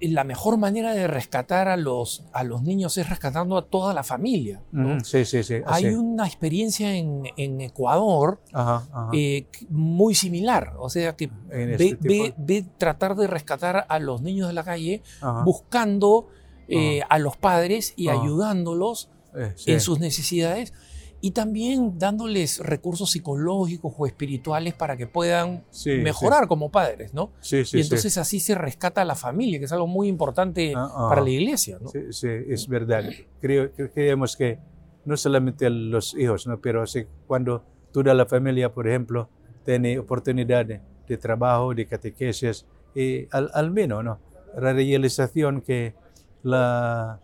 [0.00, 4.02] la mejor manera de rescatar a los, a los niños es rescatando a toda la
[4.02, 4.62] familia.
[4.72, 4.96] ¿no?
[4.96, 5.56] Mm, Sí, sí, sí.
[5.66, 9.10] Hay una experiencia en, en Ecuador Ajá, ajá.
[9.12, 14.22] eh, muy similar, o sea que ve, este ve- ve tratar de rescatar a los
[14.22, 15.42] niños de la calle Ajá.
[15.42, 16.28] buscando
[16.68, 19.72] eh, a los padres y ayudándolos Eh, sí.
[19.72, 20.72] en sus necesidades
[21.20, 27.32] y también dándoles recursos psicológicos o espirituales para que puedan Sí, mejorar como padres, ¿no?
[27.40, 27.86] Sí, sí, y sí.
[27.86, 31.06] entonces así se rescata a la familia, que es algo muy importante Ah, ah.
[31.08, 31.88] para la iglesia, ¿no?
[31.88, 33.02] Sí, sí, es verdad.
[33.40, 34.58] Creo, cre- creemos que
[35.04, 36.60] no solamente los hijos, ¿no?
[36.60, 39.28] pero sí, cuando toda la familia, por ejemplo,
[39.64, 44.18] tiene oportunidad de, de trabajo, de catequesis, y al, al menos, ¿no?
[44.56, 45.94] La realización que
[46.42, 47.20] la,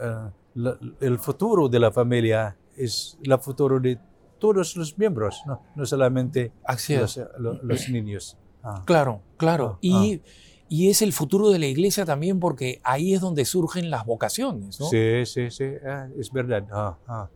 [0.00, 3.98] eh, la- el futuro de la familia es el futuro de
[4.38, 6.52] todos los miembros, no, no solamente
[7.00, 8.36] los, lo- los niños.
[8.62, 9.74] Ah, Claro, claro.
[9.74, 10.20] Ah, y,
[10.68, 14.80] y es el futuro de la iglesia también porque ahí es donde surgen las vocaciones,
[14.80, 14.86] ¿no?
[14.86, 16.64] Sí, sí, sí, ah, es verdad.
[16.72, 17.28] Ah, ah.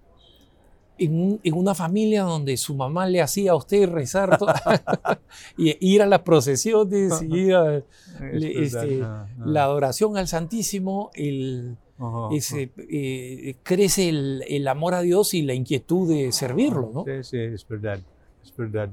[0.99, 4.39] En, en una familia donde su mamá le hacía a usted rezar
[5.59, 7.83] y ir a las procesiones, y ir a
[8.33, 9.43] le- este, ah, ah.
[9.45, 15.55] la adoración al Santísimo, el, Ajá, eh, crece el, el amor a Dios y la
[15.55, 17.05] inquietud de servirlo, ¿no?
[17.05, 18.01] Sí, sí, es verdad.
[18.45, 18.91] Es verdad.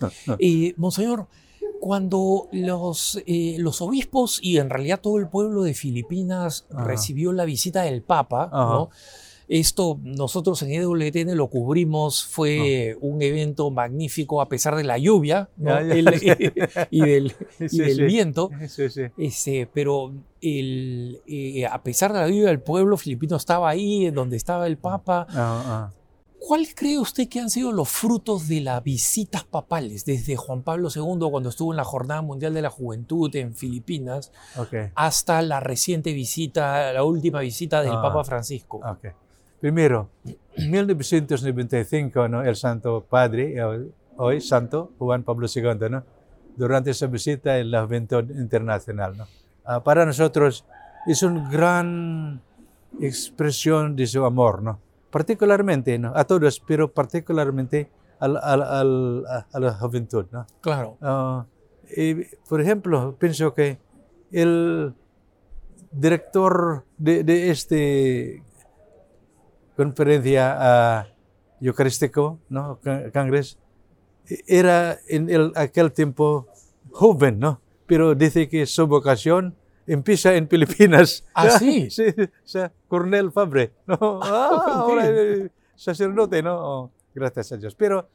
[0.38, 1.26] Y, Monseñor,
[1.80, 6.84] cuando los, eh, los obispos y en realidad todo el pueblo de Filipinas Ajá.
[6.84, 8.48] recibió la visita del Papa.
[8.52, 8.90] ¿no?
[9.48, 15.48] Esto nosotros en EWTN lo cubrimos, fue un evento magnífico a pesar de la lluvia
[16.90, 18.02] y del, y Sí, del sí.
[18.04, 18.50] viento.
[18.68, 19.02] Sí.
[19.16, 24.36] Este, pero el, eh, a pesar de la lluvia, el pueblo filipino estaba ahí, donde
[24.36, 25.26] estaba el Papa.
[25.30, 25.92] Ah,
[26.38, 30.88] ¿Cuál cree usted que han sido los frutos de las visitas papales desde Juan Pablo
[30.94, 35.58] II, cuando estuvo en la Jornada Mundial de la Juventud en Filipinas, ah, hasta la
[35.60, 38.02] reciente visita, la última visita del Ah.
[38.02, 38.78] Papa Francisco?
[38.78, 39.06] ok.
[39.60, 40.10] Primero,
[40.56, 42.42] en 1995, ¿no?
[42.42, 46.02] el Santo Padre, eh, hoy Santo Juan Pablo II, ¿no?
[46.56, 49.16] durante esa visita en la Juventud Internacional.
[49.16, 49.26] ¿no?
[49.64, 50.64] Ah, para nosotros
[51.06, 52.40] es una gran
[53.00, 54.78] expresión de su amor, ¿no?
[55.10, 56.12] particularmente ¿no?
[56.14, 57.88] a todos, pero particularmente
[58.20, 60.26] al- al- al- a, la juventud.
[60.32, 60.46] ¿no?
[60.60, 61.44] Claro, Ah,
[61.96, 62.14] Y,
[62.48, 63.78] por ejemplo, pienso que
[64.32, 64.92] el
[65.92, 68.42] director de, de este
[69.76, 71.06] conferencia
[71.60, 72.78] uh, eucarístico, ¿no?
[73.12, 73.58] Congreso,
[74.46, 76.48] era en el, aquel tiempo
[76.90, 77.60] joven, ¿no?
[77.86, 79.54] Pero dice que su vocación
[79.86, 81.24] empieza en Filipinas.
[81.34, 81.90] ¿Ah, sí?
[81.90, 83.96] sí, o sea, Cornel Fabre, ¿no?
[84.22, 85.04] Ah, ahora
[85.76, 86.56] sacerdote, ¿no?
[86.58, 87.74] Oh, gracias a Dios.
[87.74, 88.08] Pero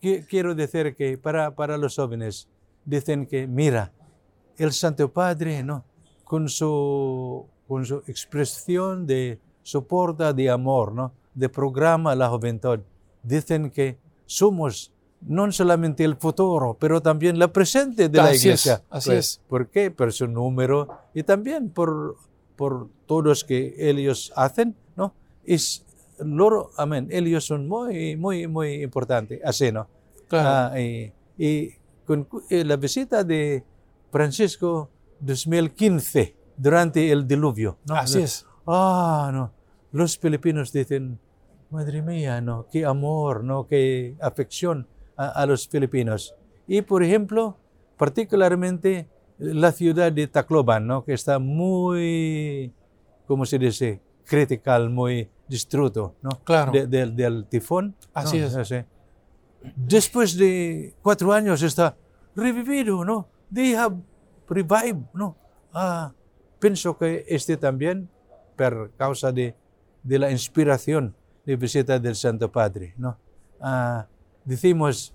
[0.00, 2.48] quiero decir que para, para los jóvenes,
[2.84, 3.92] dicen que, mira,
[4.56, 5.84] el Santo Padre, ¿no?
[6.24, 11.12] Con su, con su expresión de soporta de amor, ¿no?
[11.34, 12.78] De programa a la juventud.
[13.24, 18.74] Dicen que somos no solamente el futuro, pero también la presente de la Así iglesia.
[18.74, 19.40] es, así Pues, es.
[19.48, 19.90] ¿Por qué?
[19.90, 22.14] Por su número y también por,
[22.54, 25.12] por todos que ellos hacen, ¿no?
[25.44, 25.84] Es,
[26.20, 29.88] loro, amén, ellos son muy, muy, muy importantes, así, ¿no?
[30.28, 30.48] Claro.
[30.74, 31.72] Ah, y, y
[32.06, 33.64] con eh, la visita de
[34.12, 37.96] Francisco 2015, durante el diluvio, ¿no?
[37.96, 38.46] Así es.
[38.66, 39.55] Ah, no.
[39.96, 41.18] Los filipinos dicen,
[41.70, 46.34] madre mía, no, qué amor, no, qué afección a, a los filipinos.
[46.68, 47.56] Y por ejemplo,
[47.96, 51.04] particularmente la ciudad de Tacloban, ¿no?
[51.04, 52.72] que está muy,
[53.26, 54.00] ¿cómo se dice?
[54.24, 56.30] Critical, muy destruido, ¿no?
[56.44, 56.72] Claro.
[56.72, 57.94] De- del- del tifón.
[58.12, 58.46] Así ¿no?
[58.46, 58.56] es.
[58.56, 58.76] Así.
[59.76, 61.96] Después de cuatro años está
[62.34, 63.28] revivido, ¿no?
[63.52, 63.96] They have
[64.48, 65.36] revived, ¿no?
[65.72, 66.12] Ah,
[66.58, 68.08] pienso que este también,
[68.56, 69.54] por causa de,
[70.06, 71.14] de la inspiración
[71.44, 73.16] de visita del Santo Padre, ¿no?
[73.60, 74.06] Ah,
[74.44, 75.12] decimos,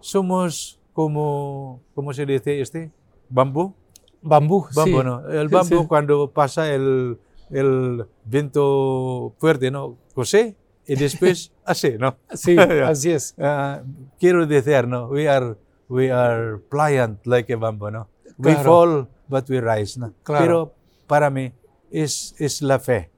[0.00, 2.90] somos como, ¿cómo se dice este?
[3.28, 3.74] Bambú.
[4.22, 5.04] Bambú, Bambú, sí.
[5.04, 5.28] ¿no?
[5.28, 5.86] El bambú sí.
[5.86, 7.18] cuando pasa el,
[7.50, 9.96] el viento fuerte, ¿no?
[10.14, 12.16] Cose y después hace, ¿no?
[12.34, 13.34] Sí, así es.
[13.38, 13.82] Ah,
[14.18, 15.06] quiero decir, ¿no?
[15.08, 15.54] We are,
[15.88, 18.08] we are pliant like a bamboo, ¿no?
[18.38, 18.64] We Claro.
[18.64, 20.14] fall, but we rise, ¿no?
[20.22, 20.42] Claro.
[20.44, 20.74] Pero
[21.06, 21.52] para mí
[21.90, 23.10] es, es la fe.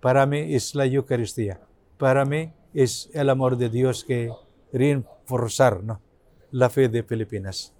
[0.00, 1.60] Para mí es la Eucaristía.
[1.98, 4.30] Para mí es el amor de Dios que
[4.72, 6.00] reforzar, ¿no?
[6.50, 7.72] La fe de Filipinas.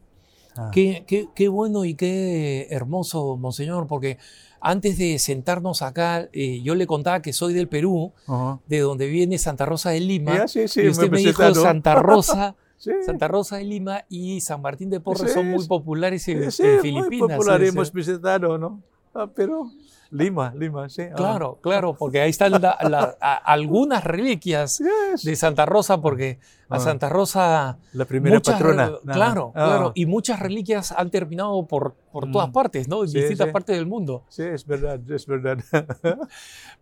[0.56, 0.70] Ah.
[0.72, 4.18] Qué, qué- qué bueno y qué hermoso, Monseñor, porque
[4.60, 8.60] antes de sentarnos acá, eh, yo le contaba que soy del Perú, Ajá.
[8.66, 10.36] de donde viene Santa Rosa de Lima.
[10.36, 11.54] Ya, sí, sí, y usted me me dijo.
[11.54, 12.90] Santa Rosa, Sí.
[13.04, 16.72] Santa Rosa de Lima y San Martín de Porres son muy populares en, Sí, en
[16.72, 17.36] muy Filipinas.
[17.36, 17.72] popular, sí, sí.
[17.72, 18.82] hemos visitado, ¿no?
[19.14, 19.70] Ah, pero
[20.12, 21.02] Lima, Lima, sí.
[21.02, 21.14] ah.
[21.14, 25.22] Claro, claro, porque ahí están la- la- a- algunas reliquias Yes.
[25.22, 26.80] de Santa Rosa, porque a.
[26.80, 28.84] Santa Rosa La primera muchas patrona.
[28.86, 28.98] Ajá.
[29.12, 29.64] Claro, Ah.
[29.66, 29.92] claro.
[29.94, 32.32] Y muchas reliquias han terminado por, por Mm.
[32.32, 33.02] todas partes, ¿no?
[33.04, 33.52] En Sí, distintas sí.
[33.52, 34.24] partes del mundo.
[34.28, 35.58] Sí, es verdad, es verdad.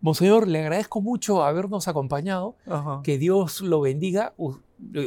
[0.01, 2.55] Monseñor, le agradezco mucho habernos acompañado.
[3.03, 4.33] Que Dios lo bendiga.
[4.37, 4.57] U-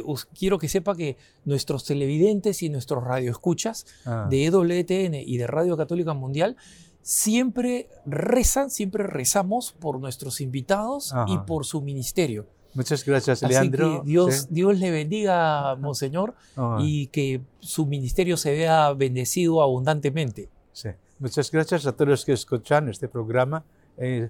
[0.05, 4.27] us- quiero que sepa que nuestros televidentes y nuestros radioescuchas Ah.
[4.29, 6.55] de EWTN y de Radio Católica Mundial
[7.03, 11.45] siempre rezan, siempre rezamos por nuestros invitados y Ajá.
[11.45, 12.47] por su ministerio.
[12.73, 14.01] Muchas gracias, Así Leandro.
[14.01, 14.47] que Dios, Sí.
[14.49, 16.77] Dios le bendiga, Monseñor, Ajá.
[16.81, 20.49] y que su ministerio se vea bendecido abundantemente.
[20.71, 20.89] Sí.
[21.19, 23.63] Muchas gracias a todos los que escuchan este programa.
[23.97, 24.29] Eh,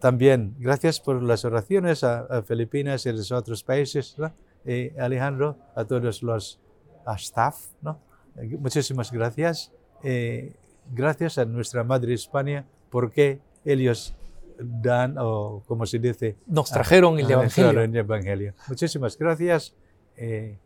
[0.00, 4.14] también gracias por las oraciones a, a Filipinas y a los otros países.
[4.18, 4.32] ¿no?
[4.64, 6.58] Eh, Alejandro, a todos los
[7.04, 7.56] a staff.
[7.82, 7.98] ¿no?
[8.36, 9.70] Eh, muchísimas gracias.
[10.02, 10.54] Eh,
[10.92, 14.14] gracias a nuestra Madre España porque ellos
[14.58, 17.70] dan, o como se dice, Nos trajeron el Ah, Evangelio.
[17.72, 18.54] claro, el Evangelio.
[18.68, 19.74] Muchísimas gracias.
[20.16, 20.58] Eh,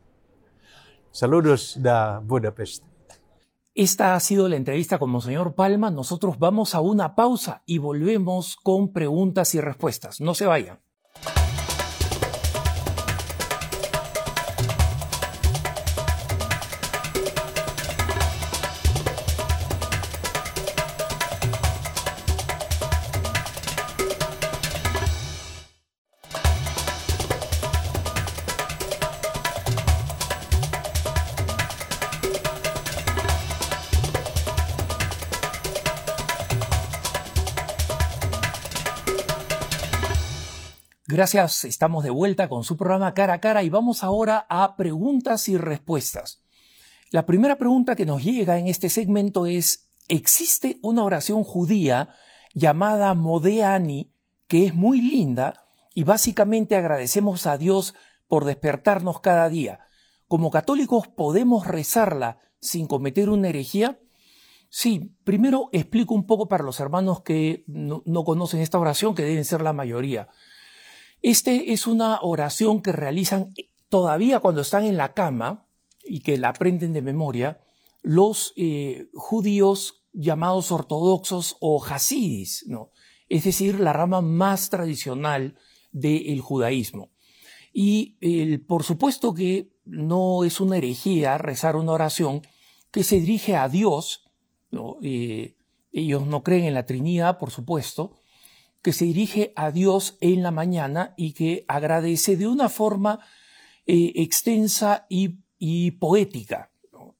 [1.10, 2.84] saludos de Budapest.
[3.74, 5.90] Esta ha sido la entrevista con Monseñor Palma.
[5.90, 10.20] Nosotros vamos a una pausa y volvemos con preguntas y respuestas.
[10.20, 10.80] No se vayan.
[41.12, 45.48] Gracias, estamos de vuelta con su programa Cara a Cara y vamos ahora a preguntas
[45.48, 46.40] y respuestas.
[47.10, 52.10] La primera pregunta que nos llega en este segmento es, ¿existe una oración judía
[52.54, 54.12] llamada Modeani
[54.46, 55.64] que es muy linda
[55.96, 57.94] y básicamente agradecemos a Dios
[58.28, 59.80] por despertarnos cada día?
[60.28, 63.98] Como católicos podemos rezarla sin cometer una herejía?
[64.68, 69.24] Sí, primero explico un poco para los hermanos que no, no conocen esta oración, que
[69.24, 70.28] deben ser la mayoría.
[71.22, 73.54] Este es una oración que realizan
[73.88, 75.66] todavía cuando están en la cama,
[76.04, 77.60] y que la aprenden de memoria
[78.02, 82.90] los eh, judíos llamados ortodoxos o hasidis, ¿no?
[83.28, 85.56] es decir, la rama más tradicional
[85.92, 87.10] del judaísmo.
[87.72, 88.16] Y
[88.66, 92.42] por supuesto que no es una herejía rezar una oración
[92.90, 94.24] que se dirige a Dios,
[95.02, 95.54] eh,
[95.92, 98.19] ellos no creen en la Trinidad, por supuesto,
[98.82, 103.20] que se dirige a Dios en la mañana y que agradece de una forma
[103.86, 106.70] eh, extensa y, poética.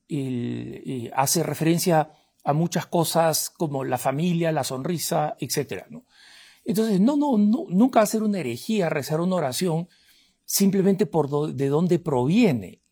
[0.09, 2.11] Eh, hace referencia
[2.43, 5.85] a muchas cosas como la familia, la sonrisa, etc.
[6.65, 9.89] Entonces, no, no, no, nunca hacer una herejía, rezar una oración
[10.45, 12.83] simplemente por de dónde proviene.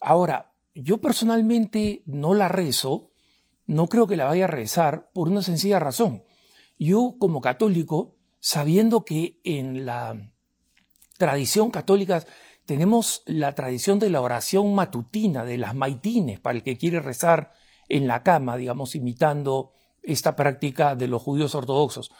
[0.00, 3.10] Ahora, yo personalmente no la rezo,
[3.66, 6.22] no creo que la vaya a rezar por una sencilla razón.
[6.78, 10.32] Yo como católico, sabiendo que en la
[11.18, 12.24] tradición católica
[12.66, 17.52] tenemos la tradición de la oración matutina, de las maitines, para el que quiere rezar
[17.88, 22.10] en la cama, digamos, imitando esta práctica de los judíos ortodoxos.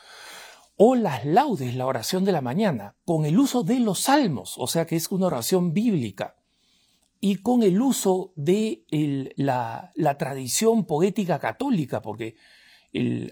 [0.76, 4.66] O las laudes, la oración de la mañana, con el uso de los salmos, o
[4.66, 6.36] sea que es una oración bíblica,
[7.20, 8.84] y con el uso de
[9.36, 12.36] la, tradición poética católica, porque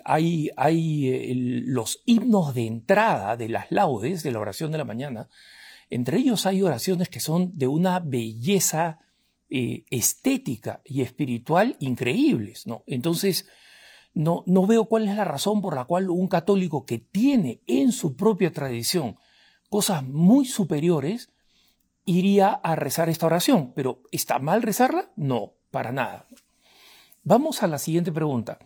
[0.05, 5.29] hay, hay los himnos de entrada de las laudes, de la oración de la mañana,
[5.91, 8.99] entre ellos hay oraciones que son de una belleza
[9.49, 12.65] eh, estética y espiritual increíbles.
[12.87, 13.47] Entonces,
[14.15, 18.17] no veo cuál es la razón por la cual un católico que tiene en su
[18.17, 19.17] propia tradición
[19.69, 21.31] cosas muy superiores
[22.05, 23.73] iría a rezar esta oración.
[23.75, 25.11] Pero ¿está mal rezarla?
[25.17, 26.27] No, para nada.
[27.25, 28.59] Vamos a la siguiente pregunta.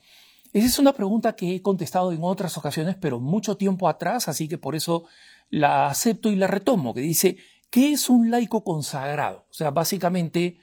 [0.53, 4.49] Esa es una pregunta que he contestado en otras ocasiones, pero mucho tiempo atrás, así
[4.49, 5.05] que por eso
[5.49, 7.37] la acepto y la retomo, que dice,
[7.71, 9.47] ¿qué es un laico consagrado?
[9.51, 10.59] O sea, básicamente,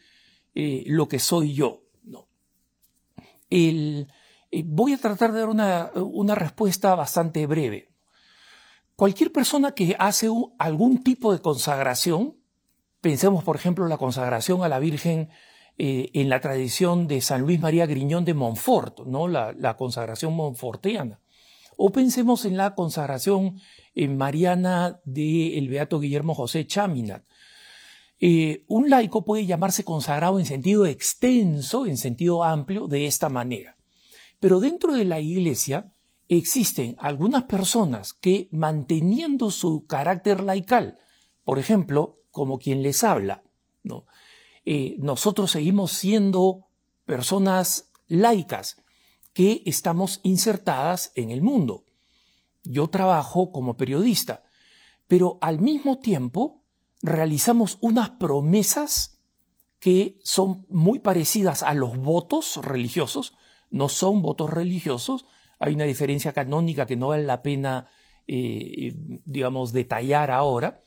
[0.56, 1.84] eh, lo que soy yo.
[2.04, 2.28] ¿no?
[3.50, 4.06] Eh,
[4.65, 7.89] voy a tratar de dar una, respuesta bastante breve.
[8.95, 12.36] Cualquier persona que hace algún tipo de consagración,
[13.02, 15.30] pensemos por ejemplo la consagración a la Virgen
[15.78, 19.28] eh, en la tradición de San Luis María Griñón de Montfort, ¿no?
[19.28, 21.20] la, consagración montfortiana.
[21.78, 23.60] O pensemos en la consagración
[23.96, 27.24] mariana del Beato Guillermo José Chaminat.
[28.20, 33.78] Eh, un laico puede llamarse consagrado en sentido extenso, en sentido amplio, de esta manera.
[34.40, 35.92] Pero dentro de la iglesia
[36.28, 40.98] existen algunas personas que, manteniendo su carácter laical,
[41.44, 43.44] por ejemplo, como quien les habla,
[43.84, 44.06] ¿no?
[44.69, 46.67] Eh, nosotros seguimos siendo
[47.06, 48.84] personas laicas
[49.32, 51.86] que estamos insertadas en el mundo.
[52.65, 54.43] Yo trabajo como periodista,
[55.08, 56.65] pero al mismo tiempo
[57.01, 59.21] realizamos unas promesas
[59.80, 63.36] que son muy parecidas a los votos religiosos,
[63.69, 65.27] no son votos religiosos,
[65.60, 67.88] hay una diferencia canónica que no vale la pena,
[68.27, 70.82] eh, digamos, detallar ahora,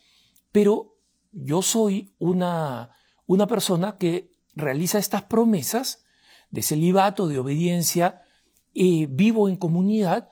[0.52, 0.98] pero
[1.32, 2.90] yo soy una,
[3.30, 6.04] una persona que realiza estas promesas
[6.50, 8.22] de celibato, de obediencia,
[8.74, 10.30] eh, vivo en comunidad,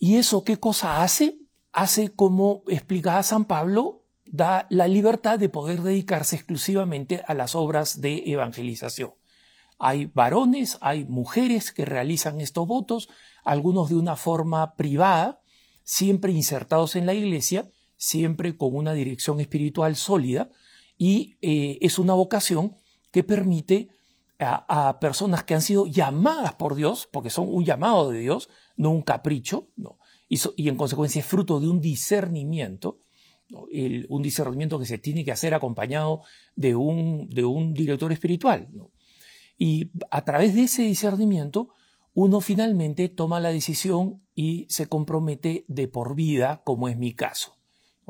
[0.00, 1.38] y eso qué cosa hace?
[1.72, 8.00] Hace como explicaba San Pablo, da la libertad de poder dedicarse exclusivamente a las obras
[8.00, 9.12] de evangelización.
[9.78, 13.08] Hay varones, hay mujeres que realizan estos votos,
[13.44, 15.40] algunos de una forma privada,
[15.84, 20.50] siempre insertados en la iglesia, siempre con una dirección espiritual sólida,
[20.98, 22.76] y eh, es una vocación
[23.10, 23.88] que permite
[24.40, 28.90] a, personas que han sido llamadas por Dios, porque son un llamado de Dios, no
[28.90, 29.98] un capricho, ¿no?
[30.28, 33.00] y, en consecuencia es fruto de un discernimiento,
[33.48, 36.22] un discernimiento que se tiene que hacer acompañado
[36.54, 38.68] de un, de un director espiritual.
[39.56, 41.70] Y a través de ese discernimiento,
[42.14, 47.56] uno finalmente toma la decisión y se compromete de por vida, como es mi caso.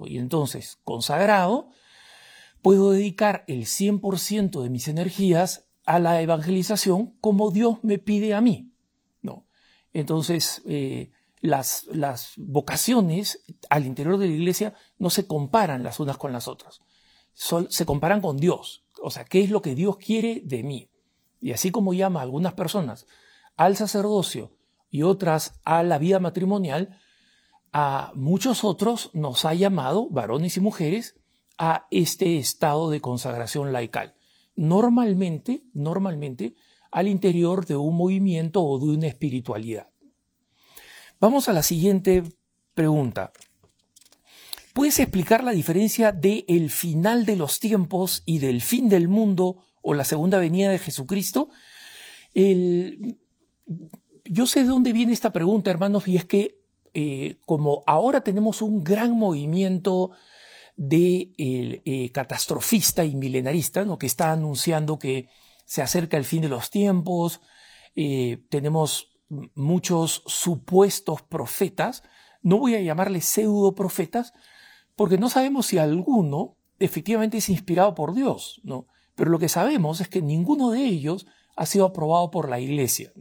[0.04, 1.70] Y entonces, consagrado,
[2.62, 8.40] puedo dedicar el 100% de mis energías a la evangelización como Dios me pide a
[8.40, 8.72] mí.
[9.22, 9.46] ¿no?
[9.92, 11.86] Entonces, eh, las,
[12.36, 16.80] vocaciones al interior de la iglesia no se comparan las unas con las otras,
[17.32, 20.90] se comparan con Dios, o sea, ¿qué es lo que Dios quiere de mí?
[21.40, 23.06] Y así como llama a algunas personas
[23.56, 24.52] al sacerdocio
[24.90, 26.98] y otras a la vida matrimonial,
[27.72, 31.17] a muchos otros nos ha llamado, varones y mujeres,
[31.58, 34.14] a este estado de consagración laical.
[34.56, 36.54] Normalmente, normalmente,
[36.90, 39.88] al interior de un movimiento o de una espiritualidad.
[41.20, 42.22] Vamos a la siguiente
[42.74, 43.32] pregunta.
[44.72, 49.64] ¿Puedes explicar la diferencia de el final de los tiempos y del fin del mundo
[49.82, 51.48] o la segunda venida de Jesucristo,
[52.34, 53.16] yo
[54.46, 56.60] sé de dónde viene esta pregunta, hermanos, y es que
[56.94, 60.12] eh, como ahora tenemos un gran movimiento
[60.78, 63.98] de eh, catastrofista y milenarista, ¿no?
[63.98, 65.28] que está anunciando que
[65.66, 67.40] se acerca el fin de los tiempos,
[67.96, 69.10] eh, tenemos
[69.56, 72.04] muchos supuestos profetas,
[72.42, 74.32] no voy a llamarles pseudo profetas,
[74.94, 78.86] porque no sabemos si alguno efectivamente es inspirado por Dios, ¿no?
[79.16, 81.26] Pero lo que sabemos es que ninguno de ellos
[81.56, 83.12] ha sido aprobado por la iglesia,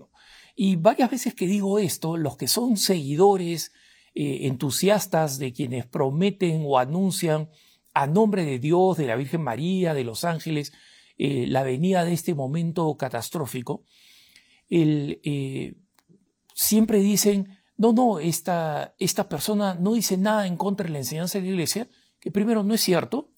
[0.56, 3.72] Y varias veces que digo esto, los que son seguidores,
[4.20, 7.52] eh, entusiastas de quienes prometen o anuncian
[7.94, 10.74] a nombre de Dios, de la Virgen María, de los ángeles,
[11.20, 13.84] eh, la venida de este momento catastrófico,
[14.72, 15.76] eh,
[16.56, 21.38] siempre dicen, no, no, esta, esta persona no dice nada en contra de la enseñanza
[21.38, 21.88] de la iglesia,
[22.20, 23.30] que primero no es cierto,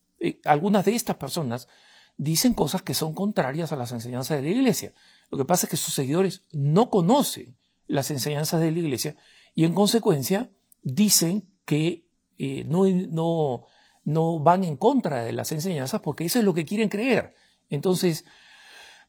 [0.46, 1.68] algunas de estas personas
[2.16, 4.94] dicen cosas que son contrarias a las enseñanzas de la iglesia.
[5.30, 9.18] Lo que pasa es que sus seguidores no conocen las enseñanzas de la iglesia
[9.54, 10.50] y en consecuencia
[10.94, 13.66] dicen que eh, no, no,
[14.04, 17.34] no van en contra de las enseñanzas porque eso es lo que quieren creer.
[17.70, 18.26] Entonces,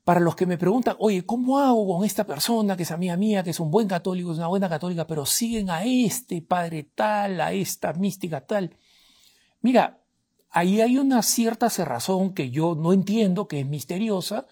[0.04, 3.42] para los que me preguntan, oye, ¿cómo hago con esta persona que es amiga mía,
[3.42, 7.40] que es un buen católico, es una buena católica, pero siguen a este padre tal,
[7.40, 8.76] a esta mística tal?
[9.60, 10.02] Mira,
[10.50, 14.46] ahí hay una cierta cerrazón que yo no entiendo, que es misteriosa,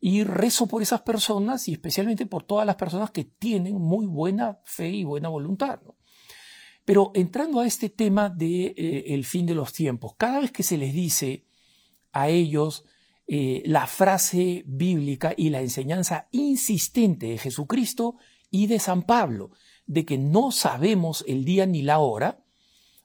[0.00, 4.60] y rezo por esas personas y especialmente por todas las personas que tienen muy buena
[4.64, 5.80] fe y buena voluntad.
[6.86, 10.62] Pero entrando a este tema del de, eh, fin de los tiempos, cada vez que
[10.62, 11.44] se les dice
[12.12, 12.84] a ellos,
[13.26, 18.14] eh, la frase bíblica y la enseñanza insistente de Jesucristo
[18.52, 19.50] y de San Pablo,
[19.88, 22.44] de que no sabemos el día ni la hora,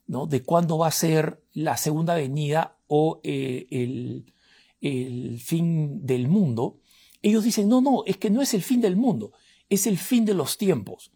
[0.06, 0.28] ¿no?
[0.28, 4.32] de cuándo va a ser la segunda venida o eh, el,
[4.80, 6.78] el, fin del mundo,
[7.24, 9.32] ellos dicen, no, no, es que no es el fin del mundo,
[9.70, 11.12] es el fin de los tiempos.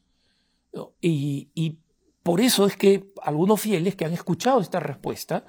[1.00, 1.78] Y, y
[2.26, 5.46] por eso es que algunos fieles que han escuchado esta respuesta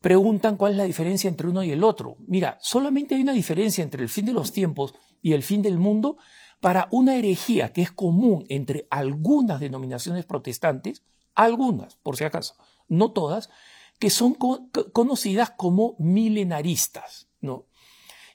[0.00, 2.16] preguntan cuál es la diferencia entre uno y el otro.
[2.26, 5.78] Mira, solamente hay una diferencia entre el fin de los tiempos y el fin del
[5.78, 6.16] mundo
[6.60, 11.04] para una herejía que es común entre algunas denominaciones protestantes,
[11.36, 12.56] algunas, por si acaso,
[12.88, 13.48] no todas,
[14.00, 17.28] que son conocidas como milenaristas.
[17.40, 17.66] ¿no?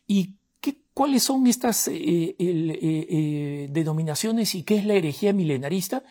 [0.07, 6.05] ¿Y qué, cuáles son estas eh, eh, eh, denominaciones y qué es la herejía milenarista?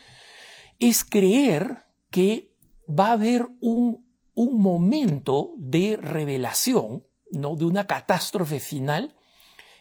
[0.81, 2.53] Es creer que
[2.89, 4.11] va a haber un
[4.41, 7.57] un momento de revelación, ¿no?
[7.57, 9.14] de una catástrofe final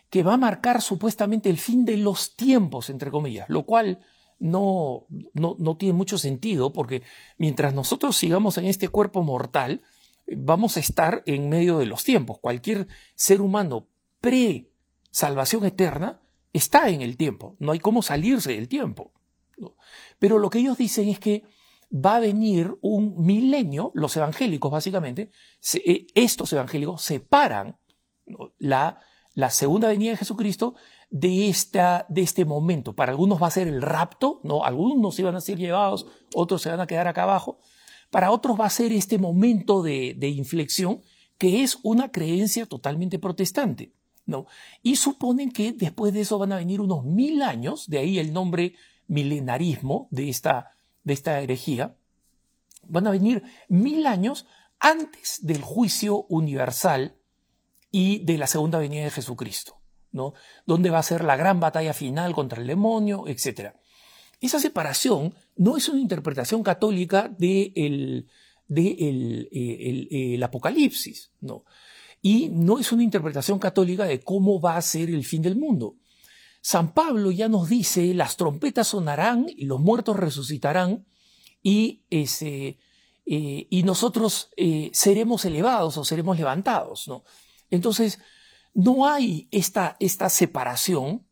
[0.09, 3.99] que va a marcar supuestamente el fin de los tiempos, entre comillas, lo cual
[4.37, 7.03] no, no, no tiene mucho sentido porque
[7.37, 9.81] mientras nosotros sigamos en este cuerpo mortal,
[10.27, 12.39] vamos a estar en medio de los tiempos.
[12.39, 13.87] Cualquier ser humano
[14.19, 16.19] pre-salvación eterna
[16.51, 19.13] está en el tiempo, no hay cómo salirse del tiempo.
[20.19, 21.43] Pero lo que ellos dicen es que
[21.93, 25.31] va a venir un milenio, los evangélicos básicamente,
[25.85, 27.77] eh, estos evangélicos separan
[28.57, 28.99] la,
[29.33, 30.75] la segunda venida de Jesucristo
[31.09, 32.95] de, esta, de este momento.
[32.95, 34.63] Para algunos va a ser el rapto, ¿no?
[34.63, 37.57] algunos iban a ser llevados, otros se van a quedar acá abajo.
[38.11, 41.01] Para otros va a ser este momento de, de inflexión
[41.37, 43.93] que es una creencia totalmente protestante.
[44.25, 44.45] ¿no?
[44.83, 48.31] Y suponen que después de eso van a venir unos mil años, de ahí el
[48.31, 48.75] nombre
[49.09, 50.71] milenarismo de esta
[51.03, 51.95] de esta herejía,
[52.87, 54.45] van a venir mil años
[54.79, 57.15] antes del juicio universal
[57.91, 59.81] y de la segunda venida de Jesucristo,
[60.11, 60.33] ¿no?
[60.65, 63.73] Donde va a ser la gran batalla final contra el demonio, etc.
[64.39, 68.27] Esa separación no es una interpretación católica de el,
[68.67, 68.87] de
[69.51, 71.65] eh, el, Apocalipsis, ¿no?
[72.21, 75.95] Y no es una interpretación católica de cómo va a ser el fin del mundo.
[76.61, 81.05] San Pablo ya nos dice, las trompetas sonarán y los muertos resucitarán
[81.63, 82.79] y, ese,
[83.25, 87.07] eh, y nosotros eh, seremos elevados o seremos levantados.
[87.07, 87.23] ¿no?
[87.69, 88.19] Entonces,
[88.73, 91.25] no hay esta, esta separación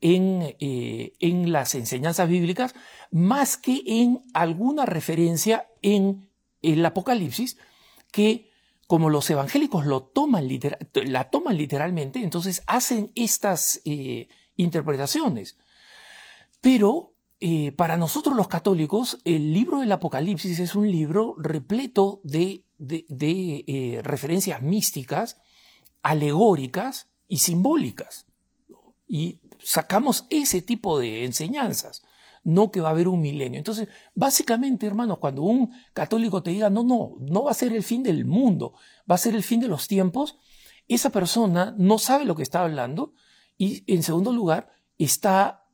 [0.00, 2.74] en, eh, en, las enseñanzas bíblicas
[3.10, 6.30] más que en alguna referencia en
[6.62, 7.58] el Apocalipsis
[8.10, 8.50] que
[8.86, 10.48] como los evangélicos lo toman
[11.04, 13.82] la toman literalmente, entonces hacen estas
[14.60, 15.58] interpretaciones.
[16.60, 22.64] Pero eh, para nosotros los católicos, el libro del Apocalipsis es un libro repleto de,
[22.76, 25.40] de, eh, referencias místicas,
[26.02, 28.26] alegóricas y simbólicas.
[29.08, 32.02] Y sacamos ese tipo de enseñanzas,
[32.44, 33.58] no que va a haber un milenio.
[33.58, 37.82] Entonces, básicamente, hermanos, cuando un católico te diga, no, no, no va a ser el
[37.82, 38.74] fin del mundo,
[39.10, 40.36] va a ser el fin de los tiempos,
[40.88, 43.14] esa persona no sabe lo que está hablando
[43.60, 45.66] y, en segundo lugar, está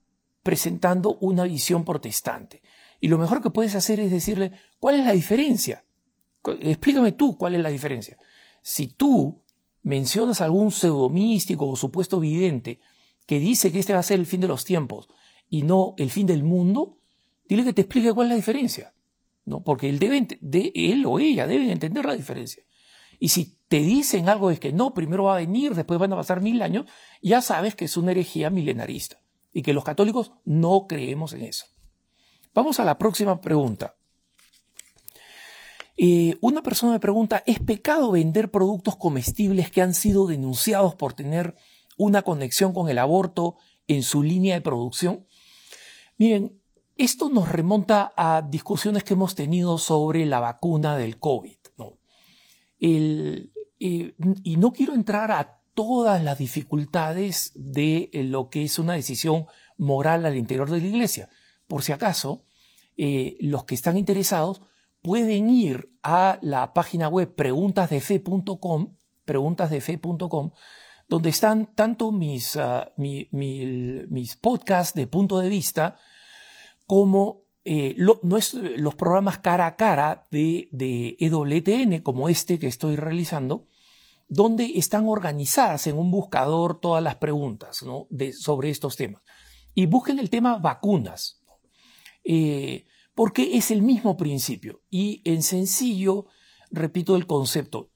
[0.43, 2.61] presentando una visión protestante.
[3.01, 5.85] Y lo mejor que puedes hacer es decirle, ¿cuál es la diferencia?
[6.63, 8.19] Explícame tú cuál es la diferencia.
[8.61, 9.41] Si tú
[9.85, 12.81] mencionas algún pseudomístico o supuesto vidente
[13.25, 15.09] que dice que este va a ser el fin de los tiempos
[15.49, 16.99] y no el fin del mundo,
[17.49, 18.95] dile que te explique cuál es la diferencia.
[19.45, 19.63] ¿no?
[19.63, 22.65] Porque él, debe, de, él o ella deben entender la diferencia.
[23.19, 26.17] Y si te dicen algo es que no, primero va a venir, después van a
[26.17, 26.87] pasar mil años,
[27.23, 29.21] ya sabes que es una herejía milenarista
[29.53, 31.67] y que los católicos no creemos en eso.
[32.55, 33.97] Vamos a la próxima pregunta.
[35.97, 41.15] Eh, una persona me pregunta, ¿es pecado vender productos comestibles que han sido denunciados por
[41.15, 41.55] tener
[41.97, 43.57] una conexión con el aborto
[43.89, 45.27] en su línea de producción?
[46.19, 46.61] Miren,
[46.97, 51.56] esto nos remonta a discusiones que hemos tenido sobre la vacuna del COVID.
[52.81, 59.47] Eh, y no quiero entrar a todas las dificultades de lo que es una decisión
[59.77, 61.29] moral al interior de la Iglesia.
[61.69, 62.47] Por si acaso,
[62.97, 64.63] eh, los que están interesados
[65.03, 68.97] pueden ir a la página web preguntasdefe.com,
[69.27, 70.51] preguntasdefe.com,
[71.09, 75.99] donde están tanto mis, ah, mis podcasts de punto de vista
[76.87, 83.67] como eh, los programas cara a cara de, de EWTN, como este que estoy realizando,
[84.29, 89.23] donde están organizadas en un buscador todas las preguntas de, sobre estos temas.
[89.75, 91.43] Y busquen el tema vacunas.
[92.23, 92.87] Eh,
[93.17, 94.83] porque es el mismo principio.
[94.89, 96.27] Y en sencillo,
[96.71, 97.91] repito el concepto,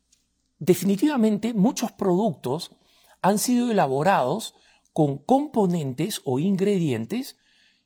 [0.59, 2.73] definitivamente muchos productos
[3.23, 4.55] han sido elaborados
[4.93, 7.37] con componentes o ingredientes,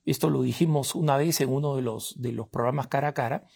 [0.05, 3.46] esto lo dijimos una vez en uno de los, de los programas cara a cara,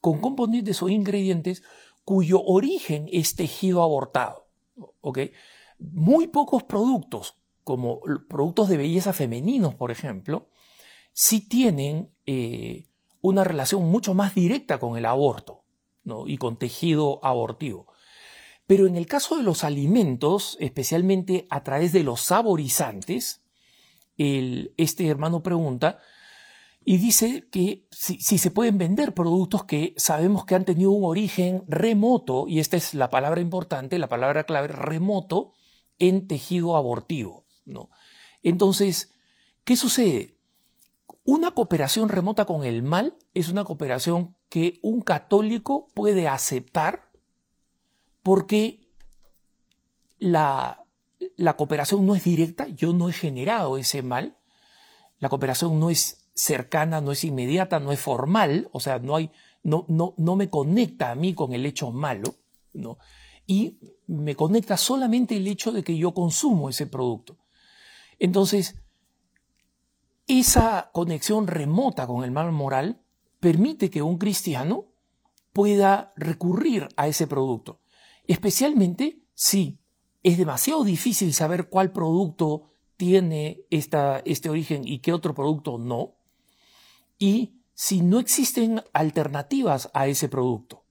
[0.00, 1.62] con componentes o ingredientes
[2.04, 4.48] cuyo origen es tejido abortado.
[5.78, 10.48] Muy pocos productos, como productos de belleza femeninos, por ejemplo,
[11.12, 12.86] sí tienen eh,
[13.22, 15.64] una relación mucho más directa con el aborto
[16.26, 17.86] y con tejido abortivo.
[18.66, 23.43] Pero en el caso de los alimentos, especialmente a través de los saborizantes,
[24.16, 25.98] este hermano pregunta
[26.84, 31.04] y dice que si, si, se pueden vender productos que sabemos que han tenido un
[31.04, 35.52] origen remoto, y esta es la palabra importante, la palabra clave, remoto,
[35.98, 37.46] en tejido abortivo.
[37.64, 37.88] ¿no?
[38.42, 39.12] Entonces,
[39.64, 40.36] ¿qué sucede?
[41.24, 47.10] Una cooperación remota con el mal es una cooperación que un católico puede aceptar
[48.22, 48.86] porque
[50.18, 50.83] la,
[51.36, 54.36] la cooperación no es directa, yo no he generado ese mal,
[55.18, 59.30] la cooperación no es cercana, no es inmediata, no es formal, o sea, no, hay,
[59.62, 62.34] no, no, no me conecta a mí con el hecho malo,
[62.72, 62.98] ¿no?
[63.46, 67.38] y me conecta solamente el hecho de que yo consumo ese producto.
[68.18, 68.76] Entonces,
[70.26, 73.02] esa conexión remota con el mal moral
[73.40, 74.86] permite que un cristiano
[75.52, 77.80] pueda recurrir a ese producto,
[78.26, 79.78] especialmente si
[80.24, 86.16] es demasiado difícil saber cuál producto tiene esta, este origen y qué otro producto no,
[87.18, 90.84] y si no existen alternativas a ese producto.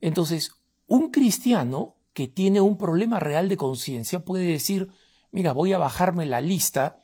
[0.00, 0.52] Entonces,
[0.86, 4.88] un cristiano que tiene un problema real de conciencia puede decir,
[5.30, 7.02] mira, voy a bajarme la lista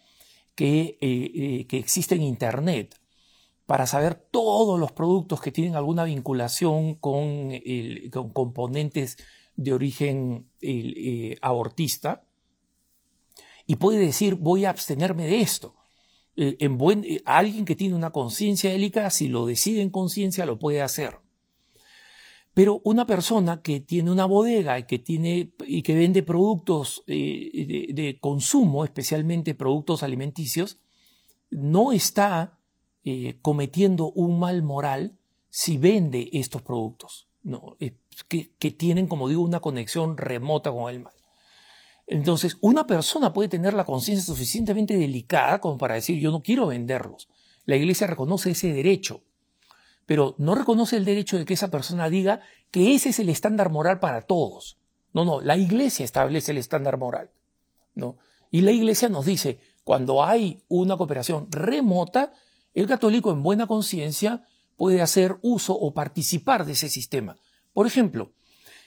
[0.54, 2.98] que, eh, eh, que existe en Internet
[3.66, 7.52] para saber todos los productos que tienen alguna vinculación con,
[8.32, 9.18] componentes
[9.58, 12.24] de origen eh, abortista
[13.66, 15.74] y puede decir voy a abstenerme de esto.
[16.36, 20.80] en buen, alguien que tiene una conciencia delicada, si lo decide en conciencia, lo puede
[20.80, 21.18] hacer.
[22.58, 27.92] Pero una persona que tiene una bodega y que, tiene, y que vende productos eh,
[27.94, 30.80] de, consumo, especialmente productos alimenticios,
[31.50, 32.58] no está
[33.04, 35.16] eh, cometiendo un mal moral
[35.50, 37.76] si vende estos productos, ¿no?
[38.24, 41.12] Que, tienen, como digo, una conexión remota con el mal.
[42.06, 46.66] Entonces, una persona puede tener la conciencia suficientemente delicada como para decir, yo no quiero
[46.66, 47.28] venderlos.
[47.64, 49.22] La iglesia reconoce ese derecho
[50.08, 52.40] pero no reconoce el derecho de que esa persona diga
[52.70, 54.78] que ese es el estándar moral para todos.
[55.12, 57.30] No, no, la iglesia establece el estándar moral.
[57.94, 58.16] ¿no?
[58.50, 62.32] Y la iglesia nos dice, cuando hay una cooperación remota,
[62.72, 64.46] el católico en buena conciencia
[64.78, 67.36] puede hacer uso o participar de ese sistema.
[67.72, 68.32] Por ejemplo,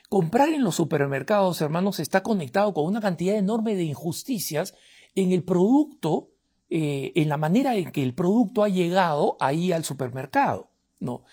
[0.09, 4.75] comprar en los supermercados, hermanos, está conectado con una cantidad enorme de injusticias
[5.15, 6.31] en el producto,
[6.69, 10.71] eh, en la manera en que el producto ha llegado ahí al supermercado.
[10.99, 11.23] ¿no?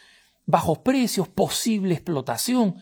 [0.47, 2.77] Bajos precios, posible explotación,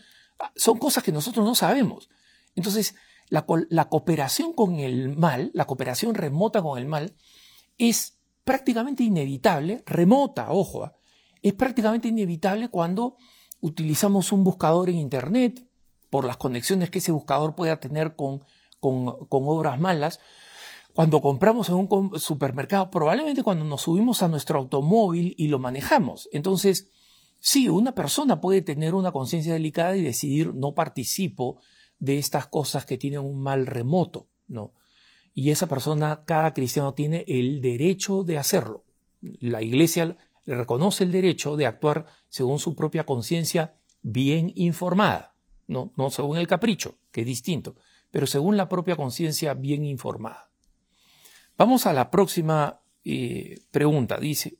[0.55, 2.09] son cosas que nosotros no sabemos.
[2.55, 2.95] Entonces,
[3.29, 7.15] la, la cooperación con el mal, la cooperación remota con el mal,
[7.77, 10.95] es prácticamente inevitable, remota, ojo, ¿ah?
[11.41, 13.17] es prácticamente inevitable cuando
[13.61, 15.67] utilizamos un buscador en Internet,
[16.09, 18.43] por las conexiones que ese buscador pueda tener con,
[18.79, 20.19] con, obras malas,
[20.93, 26.27] cuando compramos en un supermercado, probablemente cuando nos subimos a nuestro automóvil y lo manejamos.
[26.31, 26.89] Entonces,
[27.39, 31.59] sí, una persona puede tener una conciencia delicada y decidir no participo
[31.99, 34.73] de estas cosas que tienen un mal remoto, ¿no?
[35.33, 38.85] Y esa persona, cada cristiano tiene el derecho de hacerlo.
[39.21, 45.35] La iglesia le reconoce el derecho de actuar según su propia conciencia bien informada,
[45.67, 47.75] no, no según el capricho, que es distinto,
[48.11, 50.49] pero según la propia conciencia bien informada.
[51.57, 54.17] Vamos a la próxima eh, pregunta.
[54.17, 54.59] Dice,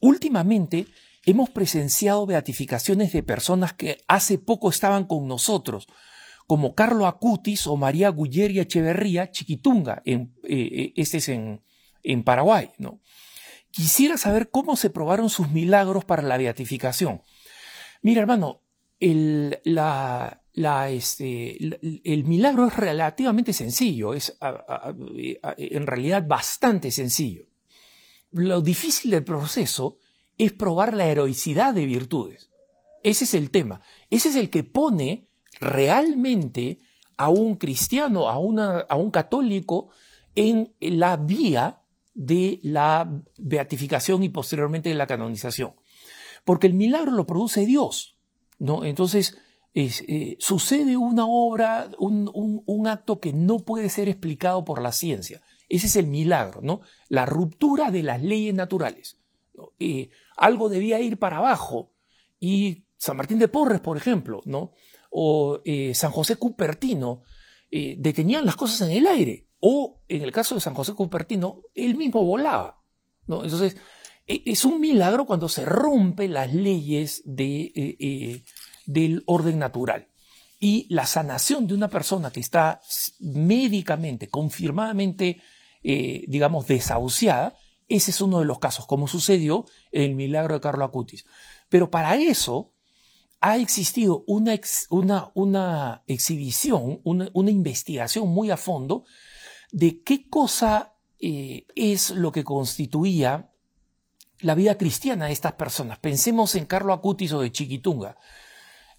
[0.00, 0.86] últimamente
[1.24, 5.86] hemos presenciado beatificaciones de personas que hace poco estaban con nosotros,
[6.46, 11.62] como Carlo Acutis o María Gulleri Echeverría Chiquitunga, eh, eh, este es en,
[12.02, 12.70] en Paraguay.
[12.78, 13.00] ¿no?
[13.76, 17.20] Quisiera saber cómo se probaron sus milagros para la beatificación.
[18.00, 18.62] Mira, hermano,
[18.98, 19.60] el,
[20.88, 21.58] este,
[22.24, 24.38] milagro es relativamente sencillo, es
[25.58, 27.48] en realidad bastante sencillo.
[28.30, 29.98] Lo difícil del proceso
[30.38, 32.48] es probar la heroicidad de virtudes.
[33.02, 33.82] Ese es el tema.
[34.08, 35.28] Ese es el que pone
[35.60, 36.78] realmente
[37.18, 38.36] a un cristiano, a,
[38.88, 39.90] a un católico,
[40.34, 41.82] en la vía
[42.16, 45.74] de la beatificación y posteriormente de la canonización.
[46.44, 48.16] Porque el milagro lo produce Dios.
[48.58, 48.84] ¿no?
[48.84, 49.36] Entonces,
[49.74, 55.42] eh, sucede una obra, un, acto que no puede ser explicado por la ciencia.
[55.68, 56.80] Ese es el milagro, ¿no?
[57.10, 59.18] La ruptura de las leyes naturales.
[59.78, 60.08] Eh,
[60.38, 61.92] algo debía ir para abajo
[62.40, 64.72] y San Martín de Porres, por ejemplo, ¿no?
[65.10, 67.22] o eh, San José Cupertino
[67.70, 69.45] detenían las cosas en el aire.
[69.68, 72.84] O en el caso de San José Cupertino, él mismo volaba.
[73.26, 73.42] ¿no?
[73.42, 73.76] Entonces,
[74.28, 78.44] e, es un milagro cuando se rompen las leyes de, eh,
[78.86, 80.06] del orden natural.
[80.60, 82.80] Y la sanación de una persona que está
[83.18, 85.42] médicamente, confirmadamente,
[85.82, 87.56] digamos, desahuciada,
[87.88, 91.26] ese es uno de los casos, como sucedió en el milagro de Carlo Acutis.
[91.68, 92.72] Pero para eso
[93.40, 94.58] ha existido una,
[94.90, 99.04] una, una exhibición, una, investigación muy a fondo
[99.76, 103.52] de qué cosa eh, es lo que constituía
[104.40, 105.98] la vida cristiana de estas personas.
[105.98, 108.16] Pensemos en Carlo Acutis o de Chiquitunga.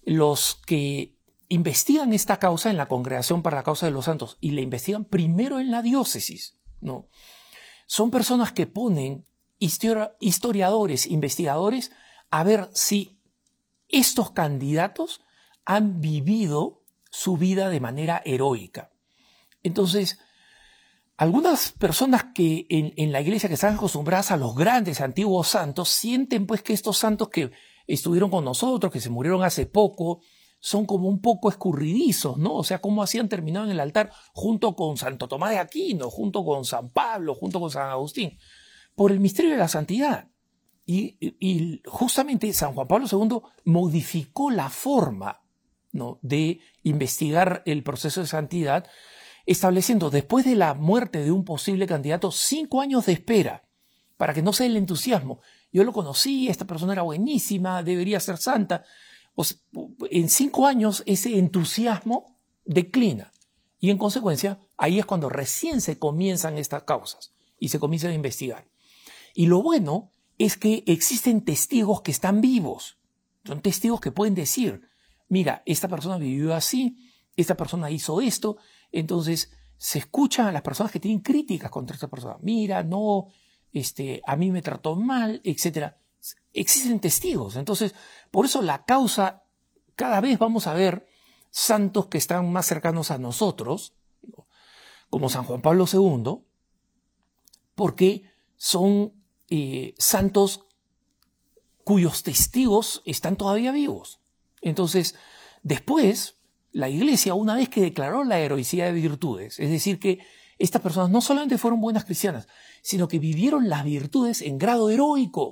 [0.04, 1.16] Los que
[1.48, 5.04] investigan esta causa en la Congregación para la Causa de los Santos y la investigan
[5.04, 7.08] primero en la diócesis, ¿no?
[7.86, 9.26] Son personas que ponen
[9.58, 11.90] historiadores, investigadores,
[12.30, 13.18] a ver si
[13.88, 15.22] estos candidatos
[15.64, 18.92] han vivido su vida de manera heroica.
[19.64, 20.20] Entonces,
[21.18, 26.46] algunas personas que en, la iglesia que están acostumbradas a los grandes antiguos santos sienten
[26.46, 27.50] pues que estos santos que
[27.88, 30.20] estuvieron con nosotros, que se murieron hace poco,
[30.60, 32.54] son como un poco escurridizos, ¿no?
[32.54, 36.44] O sea, cómo hacían terminado en el altar junto con Santo Tomás de Aquino, junto
[36.44, 38.38] con San Pablo, junto con San Agustín,
[38.94, 40.28] por el misterio de la santidad.
[40.86, 45.42] Y, justamente San Juan Pablo II modificó la forma
[45.90, 46.20] ¿no?
[46.22, 48.86] de investigar el proceso de santidad,
[49.48, 53.64] estableciendo después de la muerte de un posible candidato cinco años de espera,
[54.18, 55.40] para que no sea el entusiasmo.
[55.72, 58.84] Yo lo conocí, esta persona era buenísima, debería ser santa.
[60.10, 63.32] en cinco años ese entusiasmo declina.
[63.80, 68.14] Y en consecuencia, ahí es cuando recién se comienzan estas causas y se comienzan a
[68.14, 68.68] investigar.
[69.34, 72.98] Y lo bueno es que existen testigos que están vivos.
[73.46, 74.82] Son testigos que pueden decir,
[75.30, 76.98] mira, esta persona vivió así,
[77.34, 78.58] esta persona hizo esto.
[78.92, 82.36] Entonces, se escuchan a las personas que tienen críticas contra esta persona.
[82.40, 83.28] Mira, no,
[83.72, 85.92] este, a mí me trató mal, etc.
[86.52, 87.56] Existen testigos.
[87.56, 87.94] Entonces,
[88.30, 89.44] por eso la causa,
[89.94, 91.06] cada vez vamos a ver
[91.50, 93.94] santos que están más cercanos a nosotros,
[95.10, 96.44] como San Juan Pablo II,
[97.74, 98.24] porque
[98.56, 99.14] son
[99.48, 100.66] eh, santos
[101.84, 104.20] cuyos testigos están todavía vivos.
[104.60, 105.14] Entonces,
[105.62, 106.37] después,
[106.72, 110.20] la iglesia, una vez que declaró la heroicidad de virtudes, es decir, que
[110.58, 112.48] estas personas no solamente fueron buenas cristianas,
[112.82, 115.50] sino que vivieron las virtudes en grado heroico,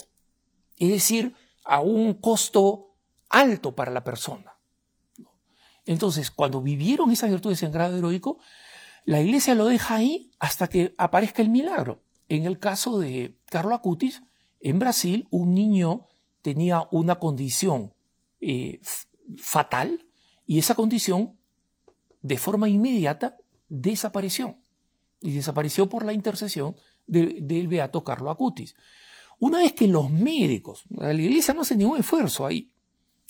[0.79, 2.95] es decir, a un costo
[3.29, 4.57] alto para la persona.
[5.85, 8.39] Entonces, cuando vivieron esas virtudes en grado heroico,
[9.05, 12.03] la iglesia lo deja ahí hasta que aparezca el milagro.
[12.29, 14.23] En el caso de Carlo Acutis,
[14.61, 16.07] en Brasil un niño
[16.43, 17.95] tenía una condición
[18.41, 18.81] eh,
[19.37, 20.06] fatal
[20.47, 21.37] y esa condición
[22.23, 23.37] de forma inmediata
[23.69, 24.59] desapareció.
[25.21, 26.77] Y desapareció por la intercesión
[27.07, 28.75] del beato Carlo Acutis.
[29.39, 32.73] Una vez que los médicos, la iglesia no hace ningún esfuerzo ahí,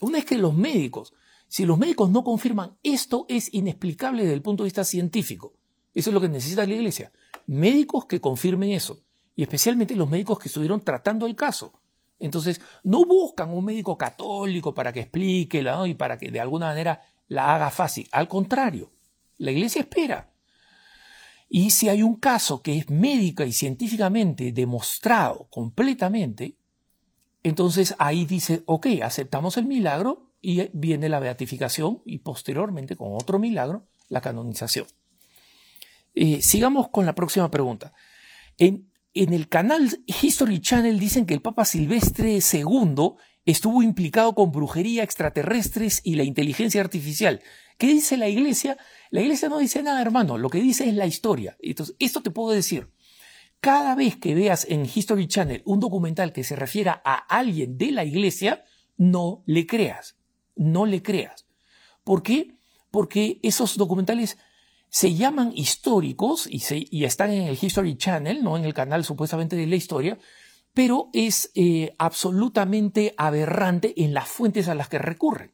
[0.00, 1.14] una vez que los médicos,
[1.48, 5.54] si los médicos no confirman esto es inexplicable desde el punto de vista científico,
[5.94, 7.12] eso es lo que necesita la iglesia,
[7.46, 9.00] médicos que confirmen eso,
[9.34, 11.80] y especialmente los médicos que estuvieron tratando el caso.
[12.18, 17.02] Entonces, no buscan un médico católico para que explique y para que de alguna manera
[17.28, 18.08] la haga fácil.
[18.12, 18.92] Al contrario,
[19.38, 20.32] la iglesia espera.
[21.48, 26.56] Y si hay un caso que es médica y científicamente demostrado completamente,
[27.42, 33.38] entonces ahí dice, ok, aceptamos el milagro y viene la beatificación y posteriormente con otro
[33.38, 34.86] milagro, la canonización.
[36.14, 37.92] Eh, sigamos con la próxima pregunta.
[38.58, 43.14] En, en el canal History Channel dicen que el Papa Silvestre II
[43.46, 47.40] estuvo implicado con brujería, extraterrestres y la inteligencia artificial.
[47.78, 48.76] ¿Qué dice la iglesia?
[49.10, 51.56] La iglesia no dice nada, hermano, lo que dice es la historia.
[51.60, 52.90] Entonces, esto te puedo decir.
[53.60, 57.92] Cada vez que veas en History Channel un documental que se refiera a alguien de
[57.92, 58.64] la iglesia,
[58.98, 60.16] no le creas.
[60.56, 61.46] No le creas.
[62.04, 62.58] ¿Por qué?
[62.90, 64.36] Porque esos documentales
[64.88, 69.66] se llaman históricos y, están en el History Channel, no en el canal supuestamente de
[69.66, 70.18] la historia,
[70.72, 75.52] pero es eh, absolutamente aberrante en las fuentes a las que recurren.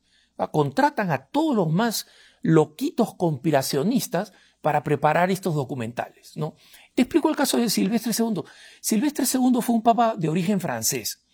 [0.50, 2.06] Contratan a todos los más
[2.42, 6.36] loquitos conspiracionistas para preparar estos documentales.
[6.36, 6.54] ¿no?
[6.94, 8.42] Te explico el caso de Silvestre II.
[8.80, 11.24] Silvestre II fue un papa de origen francés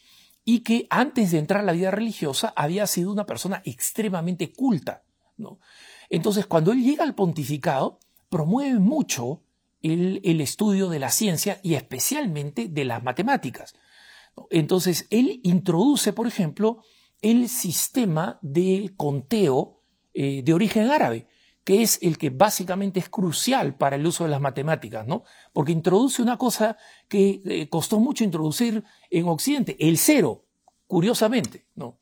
[0.45, 5.05] y que antes de entrar a la vida religiosa había sido una persona extremadamente culta.
[5.37, 5.61] ¿no?
[6.11, 7.99] Entonces, cuando él llega al pontificado,
[8.29, 9.43] promueve mucho
[9.83, 13.75] el, estudio de la ciencia y especialmente de las matemáticas.
[14.51, 16.83] Entonces, él introduce, por ejemplo,
[17.21, 19.83] el sistema de conteo
[20.15, 21.27] eh, de origen árabe,
[21.65, 25.25] que es el que básicamente es crucial para el uso de las matemáticas, ¿no?
[25.53, 26.77] Porque introduce una cosa
[27.09, 30.47] que eh, costó mucho introducir en Occidente, el cero,
[30.87, 31.99] curiosamente, ¿no?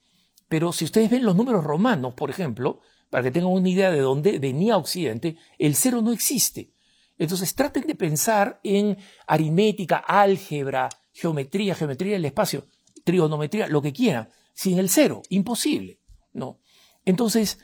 [0.48, 2.80] Pero si ustedes ven los números romanos, por ejemplo,
[3.10, 6.72] para que tengan una idea de dónde venía Occidente, el cero no existe.
[7.18, 8.96] Entonces traten de pensar en
[9.26, 12.66] aritmética, álgebra, geometría, geometría del espacio,
[13.04, 16.00] trigonometría, lo que quieran, sin el cero, imposible,
[16.32, 16.60] ¿no?
[17.04, 17.58] Entonces,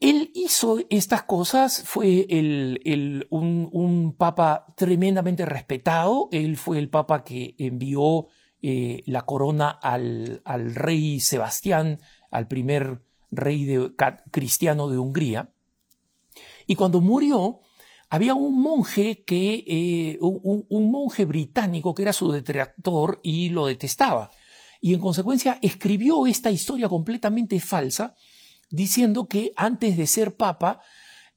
[0.00, 2.26] él hizo estas cosas, fue
[3.30, 8.26] un, papa tremendamente respetado, él fue el papa que envió
[8.62, 10.42] eh, la corona al,
[10.74, 13.94] rey Sebastián, al primer rey
[14.30, 15.50] cristiano de Hungría,
[16.66, 17.60] y cuando murió,
[18.10, 24.30] había un monje que, eh, un, monje británico que era su detractor y lo detestaba.
[24.80, 28.14] Y en consecuencia escribió esta historia completamente falsa,
[28.70, 30.80] diciendo que antes de ser papa,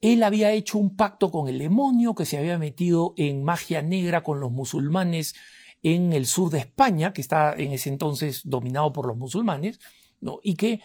[0.02, 4.22] él había hecho un pacto con el demonio, que se había metido en magia negra
[4.22, 5.36] con los musulmanes
[5.84, 9.80] en el sur de España, que está en ese entonces dominado por los musulmanes,
[10.22, 10.40] ¿no?
[10.44, 10.82] y que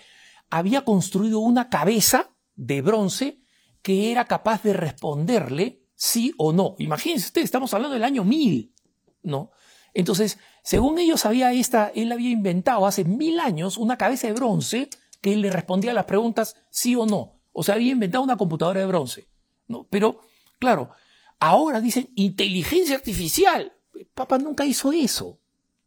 [0.51, 3.41] había construido una cabeza de bronce
[3.83, 6.75] que era capaz de responderle sí o no.
[6.79, 8.75] Imagínense ustedes, estamos hablando del año 1000,
[9.23, 9.51] ¿no?
[9.95, 14.91] Entonces, según ellos había esta, él había inventado hace mil años una cabeza de bronce
[15.21, 17.41] que le respondía a las preguntas sí o no.
[17.53, 19.29] O sea, había inventado una computadora de bronce.
[19.67, 19.87] ¿no?
[19.91, 20.21] Pero,
[20.59, 20.91] claro,
[21.41, 23.73] ahora dicen inteligencia artificial.
[24.15, 25.41] Papá nunca hizo eso.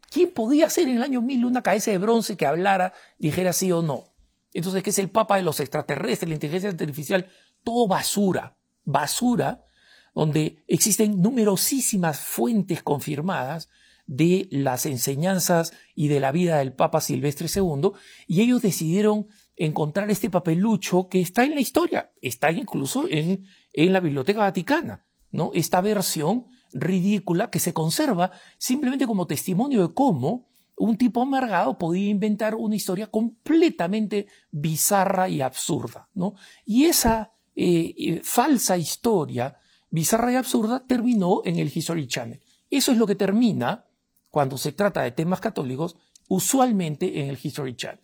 [0.10, 3.72] ¿Quién podía hacer en el año 1000 una cabeza de bronce que hablara, dijera sí
[3.72, 4.11] o no?
[4.54, 7.28] Entonces, ¿qué es el papa de los extraterrestres, la inteligencia artificial?
[7.64, 9.66] todo basura, basura,
[10.14, 13.70] donde existen numerosísimas fuentes confirmadas
[14.08, 17.92] de las enseñanzas y de la vida del Papa Silvestre II,
[18.28, 23.94] y ellos decidieron encontrar este papelucho que está en la historia, está incluso en, en
[23.94, 25.52] la Biblioteca Vaticana, ¿no?
[25.54, 30.50] Esta versión ridícula que se conserva simplemente como testimonio de cómo
[30.82, 36.34] un tipo amargado podía inventar una historia completamente bizarra y absurda, ¿no?
[36.66, 39.60] Y esa eh, eh, falsa historia,
[39.92, 42.42] bizarra y absurda, terminó en el History Channel.
[42.70, 43.86] Eso es lo que termina,
[44.32, 48.00] cuando se trata de temas católicos, usualmente en el History Channel.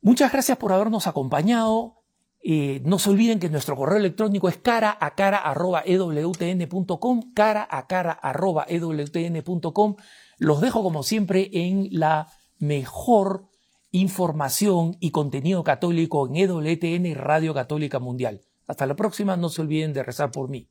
[0.00, 1.96] Muchas gracias por habernos acompañado.
[2.40, 7.66] Eh, no se olviden que nuestro correo electrónico es cara a cara arroba ewtn.com, cara
[7.68, 9.96] a cara arroba ewtn.com.
[10.38, 12.28] Los dejo como siempre en la
[12.58, 13.46] mejor
[13.90, 18.42] información y contenido católico en EWTN Radio Católica Mundial.
[18.66, 20.68] Hasta la próxima, no se olviden de rezar por mí.